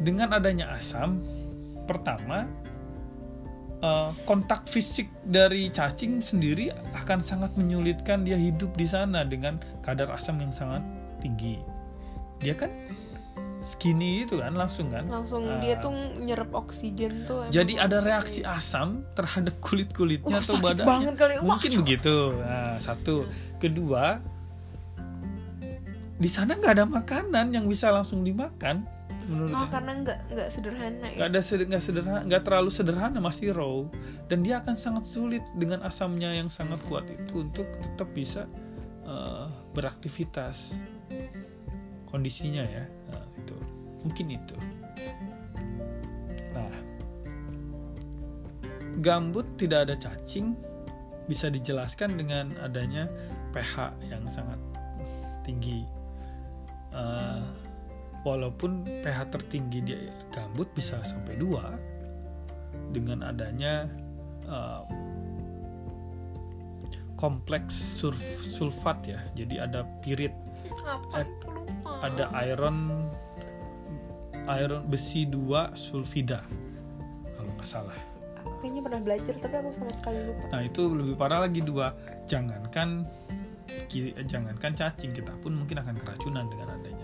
dengan 0.00 0.32
adanya 0.38 0.78
asam, 0.78 1.20
pertama 1.90 2.46
eh, 3.84 4.08
kontak 4.24 4.64
fisik 4.64 5.12
dari 5.28 5.68
cacing 5.68 6.24
sendiri 6.24 6.72
akan 6.96 7.20
sangat 7.20 7.52
menyulitkan 7.60 8.24
dia 8.24 8.40
hidup 8.40 8.72
di 8.80 8.88
sana 8.88 9.20
dengan 9.28 9.60
kadar 9.84 10.08
asam 10.16 10.40
yang 10.40 10.56
sangat 10.56 10.80
tinggi. 11.20 11.60
Dia 12.40 12.56
kan 12.56 12.72
skinny 13.64 14.28
itu 14.28 14.44
kan 14.44 14.52
langsung 14.52 14.92
kan. 14.92 15.08
langsung 15.08 15.48
Ah. 15.48 15.56
dia 15.56 15.80
tuh 15.80 15.92
nyerap 16.20 16.52
oksigen 16.52 17.24
tuh. 17.24 17.48
Jadi 17.48 17.80
ada 17.80 18.04
reaksi 18.04 18.44
asam 18.44 19.08
terhadap 19.16 19.56
kulit 19.64 19.88
kulitnya 19.96 20.36
Wah, 20.36 20.44
atau 20.44 20.60
badannya. 20.60 20.84
banget 20.88 21.14
kali. 21.16 21.32
Wah, 21.40 21.56
Mungkin 21.56 21.70
begitu. 21.80 22.16
Nah, 22.44 22.76
satu, 22.76 23.24
kedua, 23.56 24.20
di 26.14 26.28
sana 26.28 26.60
nggak 26.60 26.72
ada 26.76 26.86
makanan 26.86 27.56
yang 27.56 27.64
bisa 27.64 27.88
langsung 27.88 28.20
dimakan. 28.20 28.84
Menurut 29.24 29.56
Oh, 29.56 29.68
karena 29.72 29.92
nggak 30.04 30.18
nggak 30.36 30.48
sederhana 30.52 31.06
ya. 31.08 31.16
nggak 31.16 31.28
ada 31.32 31.40
seder- 31.40 31.68
nggak 31.70 31.82
sederhana, 31.84 32.20
nggak 32.28 32.42
terlalu 32.44 32.70
sederhana 32.70 33.18
masih 33.24 33.56
raw, 33.56 33.88
dan 34.28 34.44
dia 34.44 34.60
akan 34.60 34.76
sangat 34.76 35.04
sulit 35.08 35.40
dengan 35.56 35.80
asamnya 35.80 36.28
yang 36.36 36.52
sangat 36.52 36.76
kuat 36.84 37.08
itu 37.08 37.40
untuk 37.40 37.64
tetap 37.80 38.08
bisa 38.12 38.44
eh, 39.04 39.46
beraktivitas. 39.72 40.72
Kondisinya 42.08 42.64
ya, 42.64 42.84
nah, 43.12 43.24
itu 43.36 43.56
mungkin 44.00 44.26
itu. 44.32 44.56
Nah, 46.54 46.72
gambut 49.02 49.44
tidak 49.60 49.90
ada 49.90 49.96
cacing 49.98 50.54
bisa 51.26 51.48
dijelaskan 51.48 52.16
dengan 52.20 52.52
adanya 52.60 53.08
pH 53.52 53.92
yang 54.08 54.24
sangat 54.28 54.60
tinggi. 55.44 55.84
Eh, 56.94 57.44
walaupun 58.24 58.88
pH 59.04 59.28
tertinggi 59.30 59.78
di 59.84 59.94
gambut 60.32 60.66
bisa 60.72 60.98
sampai 61.04 61.36
2 61.36 62.96
dengan 62.96 63.28
adanya 63.28 63.86
eh, 64.48 64.82
kompleks 67.20 68.00
sulf- 68.00 68.42
sulfat 68.42 68.98
ya. 69.06 69.20
Jadi 69.36 69.60
ada 69.60 69.84
pirit, 70.00 70.32
Apa 70.84 71.22
eh, 71.22 71.28
ada 72.02 72.32
iron 72.48 73.08
iron 74.44 74.82
besi 74.88 75.28
2 75.28 75.76
sulfida 75.76 76.40
kalau 77.36 77.50
nggak 77.60 77.68
salah. 77.68 77.96
Aku 78.40 78.60
kayaknya 78.60 78.80
pernah 78.84 79.00
belajar 79.00 79.34
tapi 79.40 79.54
aku 79.56 79.70
sama 79.72 79.92
sekali 79.96 80.18
lupa. 80.20 80.44
Nah 80.52 80.60
itu 80.64 80.82
lebih 80.92 81.14
parah 81.16 81.44
lagi 81.44 81.60
dua. 81.64 81.96
Jangankan 82.28 83.08
jangankan 84.28 84.76
cacing 84.76 85.16
kita 85.16 85.32
pun 85.40 85.56
mungkin 85.56 85.80
akan 85.80 85.96
keracunan 85.96 86.44
dengan 86.52 86.76
adanya 86.76 87.03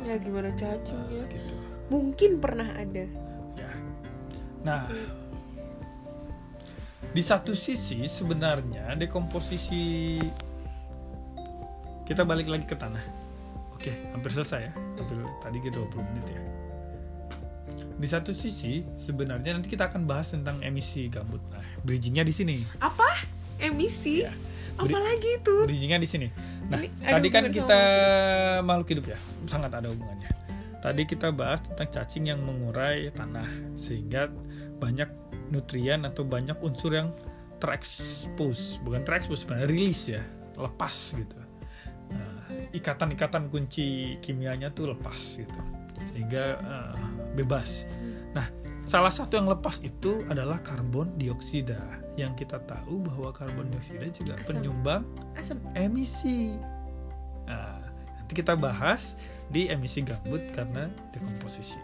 Ya 0.00 0.16
gimana 0.16 0.50
cacingnya? 0.54 1.22
gitu. 1.28 1.54
Mungkin 1.90 2.38
pernah 2.38 2.66
ada. 2.72 3.04
Ya. 3.56 3.72
Nah, 4.62 4.86
di 7.10 7.22
satu 7.22 7.52
sisi 7.52 8.06
sebenarnya 8.06 8.94
dekomposisi 8.94 10.16
kita 12.06 12.22
balik 12.22 12.46
lagi 12.46 12.66
ke 12.66 12.74
tanah. 12.74 13.02
Oke, 13.74 13.90
hampir 14.12 14.30
selesai 14.30 14.70
ya. 14.70 14.72
Hampir 14.98 15.16
tadi 15.40 15.58
ke 15.58 15.68
20 15.72 16.00
menit 16.04 16.26
ya. 16.28 16.42
Di 18.00 18.08
satu 18.08 18.32
sisi 18.32 18.80
sebenarnya 18.96 19.52
nanti 19.52 19.68
kita 19.68 19.92
akan 19.92 20.08
bahas 20.08 20.32
tentang 20.32 20.60
emisi 20.64 21.06
gambut. 21.06 21.40
Nah, 21.52 21.60
bridgingnya 21.84 22.24
di 22.24 22.32
sini. 22.32 22.56
Apa? 22.80 23.08
Emisi? 23.60 24.24
Ya. 24.24 24.32
Beri- 24.80 24.96
Apalagi 24.96 25.30
itu? 25.36 25.54
bridgingnya 25.68 26.00
di 26.00 26.08
sini. 26.08 26.28
Nah, 26.70 26.86
tadi 26.86 27.28
kan 27.34 27.50
kita 27.50 27.82
makhluk 28.62 28.88
hidup 28.94 29.06
ya, 29.10 29.18
sangat 29.50 29.74
ada 29.74 29.90
hubungannya. 29.90 30.30
Tadi 30.80 31.02
kita 31.04 31.28
bahas 31.34 31.60
tentang 31.66 31.90
cacing 31.92 32.32
yang 32.32 32.40
mengurai 32.40 33.10
tanah 33.12 33.76
sehingga 33.76 34.32
banyak 34.80 35.10
nutrien 35.52 36.06
atau 36.06 36.24
banyak 36.24 36.56
unsur 36.62 36.94
yang 36.94 37.12
terekspos, 37.60 38.80
bukan 38.80 39.04
terekspos 39.04 39.44
sebenarnya 39.44 39.68
rilis 39.68 40.00
ya, 40.08 40.22
lepas 40.56 40.94
gitu. 41.12 41.36
Nah, 42.14 42.48
ikatan-ikatan 42.72 43.52
kunci 43.52 44.16
kimianya 44.24 44.72
tuh 44.72 44.96
lepas 44.96 45.36
gitu, 45.36 45.60
sehingga 46.14 46.56
eh, 46.56 46.96
bebas. 47.36 47.84
Nah, 48.32 48.48
salah 48.88 49.12
satu 49.12 49.36
yang 49.36 49.52
lepas 49.52 49.84
itu 49.84 50.24
adalah 50.32 50.64
karbon 50.64 51.12
dioksida 51.20 51.99
yang 52.18 52.34
kita 52.34 52.58
tahu 52.66 53.02
bahwa 53.06 53.30
karbon 53.30 53.70
dioksida 53.70 54.10
juga 54.10 54.34
Asam. 54.40 54.46
penyumbang 54.58 55.02
Asam. 55.38 55.58
emisi. 55.78 56.58
Nah, 57.46 57.82
nanti 58.18 58.32
kita 58.34 58.54
bahas 58.58 59.14
di 59.50 59.70
emisi 59.70 60.02
gambut 60.02 60.42
karena 60.54 60.90
dekomposisi. 61.14 61.82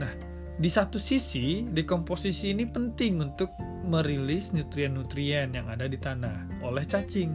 Nah, 0.00 0.12
di 0.60 0.68
satu 0.68 1.00
sisi 1.00 1.64
dekomposisi 1.68 2.52
ini 2.52 2.68
penting 2.68 3.20
untuk 3.20 3.52
merilis 3.84 4.52
nutrien-nutrien 4.52 5.52
yang 5.56 5.68
ada 5.68 5.88
di 5.88 5.96
tanah 5.96 6.64
oleh 6.64 6.84
cacing. 6.84 7.32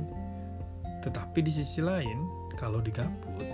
Tetapi 1.01 1.41
di 1.45 1.53
sisi 1.53 1.85
lain, 1.85 2.25
kalau 2.57 2.81
di 2.81 2.89
gambut, 2.89 3.45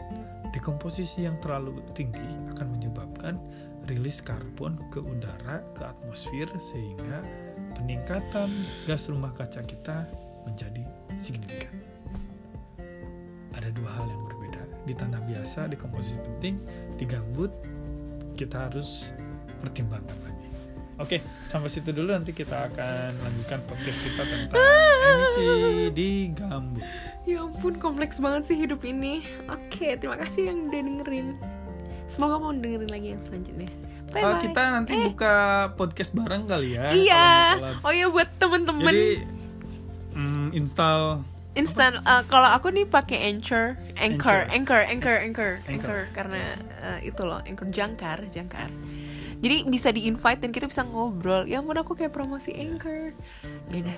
dekomposisi 0.56 1.28
yang 1.28 1.36
terlalu 1.44 1.80
tinggi 1.96 2.24
akan 2.56 2.68
menyebabkan 2.80 3.36
rilis 3.90 4.22
karbon 4.24 4.78
ke 4.94 5.00
udara, 5.02 5.64
ke 5.76 5.82
atmosfer 5.84 6.48
sehingga 6.60 7.24
peningkatan 7.76 8.50
gas 8.86 9.08
rumah 9.08 9.32
kaca 9.36 9.64
kita 9.64 10.08
menjadi 10.48 10.84
signifikan. 11.22 11.76
Ada 13.56 13.70
dua 13.76 13.90
hal 13.94 14.08
yang 14.10 14.22
berbeda. 14.26 14.62
Di 14.90 14.94
tanah 14.98 15.22
biasa 15.28 15.70
dekomposisi 15.70 16.18
penting, 16.22 16.58
di 16.98 17.06
gambut 17.06 17.52
kita 18.34 18.70
harus 18.70 19.14
pertimbangkan 19.62 20.18
lagi. 20.26 20.48
Oke, 21.02 21.18
sampai 21.50 21.70
situ 21.70 21.90
dulu 21.90 22.14
nanti 22.14 22.30
kita 22.30 22.70
akan 22.70 23.18
lanjutkan 23.26 23.60
podcast 23.66 24.00
kita 24.06 24.22
tentang 24.22 24.62
emisi 24.62 25.46
di 25.94 26.10
gambut. 26.30 26.86
Ya 27.26 27.42
ampun, 27.42 27.78
kompleks 27.78 28.22
banget 28.22 28.50
sih 28.50 28.58
hidup 28.58 28.86
ini. 28.86 29.26
Oke, 29.50 29.98
terima 29.98 30.18
kasih 30.18 30.54
yang 30.54 30.70
udah 30.70 30.82
dengerin. 30.82 31.28
Semoga 32.06 32.38
mau 32.38 32.54
dengerin 32.54 32.90
lagi 32.90 33.08
yang 33.18 33.22
selanjutnya. 33.22 33.70
Bye. 34.12 34.44
kita 34.44 34.62
nanti 34.76 34.94
buka 34.94 35.36
podcast 35.80 36.12
bareng 36.12 36.44
kali 36.46 36.76
ya. 36.76 36.92
Iya. 36.92 37.28
Oh 37.82 37.92
iya 37.96 38.08
buat 38.12 38.28
temen-temen 38.38 38.92
Jadi 38.92 39.08
mm, 40.16 40.48
install 40.56 41.24
instan. 41.52 42.00
eh, 42.00 42.24
kalau 42.32 42.48
aku 42.48 42.72
nih 42.72 42.88
pakai 42.88 43.28
Anchor, 43.28 43.76
Anchor, 44.00 44.48
Anchor. 44.48 44.48
Anchor, 44.52 44.82
Anchor, 44.88 45.18
Anchor, 45.20 45.52
Anchor. 45.68 46.00
Karena 46.16 46.56
eh, 46.80 47.12
itu 47.12 47.22
loh, 47.28 47.44
Anchor 47.44 47.68
jangkar, 47.72 48.24
jangkar. 48.32 48.72
Jadi 49.42 49.66
bisa 49.66 49.90
di 49.90 50.06
invite 50.06 50.46
dan 50.46 50.54
kita 50.54 50.70
bisa 50.70 50.86
ngobrol. 50.86 51.50
Ya 51.50 51.60
ampun 51.60 51.74
aku 51.76 51.98
kayak 51.98 52.14
promosi 52.14 52.54
Anchor. 52.54 53.12
Ya 53.74 53.78
udah. 53.82 53.98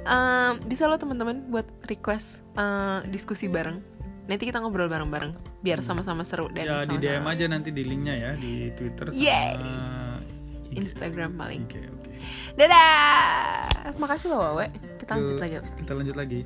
Em, 0.00 0.52
bisa 0.66 0.90
lo 0.90 0.98
teman-teman 0.98 1.46
buat 1.48 1.64
request 1.86 2.42
eh, 2.58 3.06
diskusi 3.08 3.46
bareng. 3.46 3.89
Nanti 4.30 4.46
kita 4.46 4.62
ngobrol 4.62 4.86
bareng-bareng 4.86 5.34
biar 5.58 5.82
sama-sama 5.82 6.22
seru 6.22 6.46
dan 6.54 6.70
ya 6.70 6.86
di 6.86 7.02
DM 7.02 7.26
aja 7.26 7.50
nanti 7.50 7.74
di 7.74 7.82
linknya 7.82 8.14
ya 8.14 8.32
di 8.38 8.70
Twitter 8.78 9.10
sama 9.10 9.18
Yeay. 9.18 9.58
IG. 9.58 10.78
Instagram 10.78 11.34
paling. 11.34 11.66
Oke, 11.66 11.82
oke. 11.82 12.12
Dadah. 12.54 13.90
Makasih 13.98 14.30
loh 14.30 14.54
Wawe. 14.54 14.70
Kita 15.02 15.18
lanjut 15.18 15.34
Yuk, 15.34 15.42
lagi 15.42 15.54
abis. 15.58 15.70
Kita 15.74 15.92
lanjut 15.98 16.14
lagi. 16.14 16.40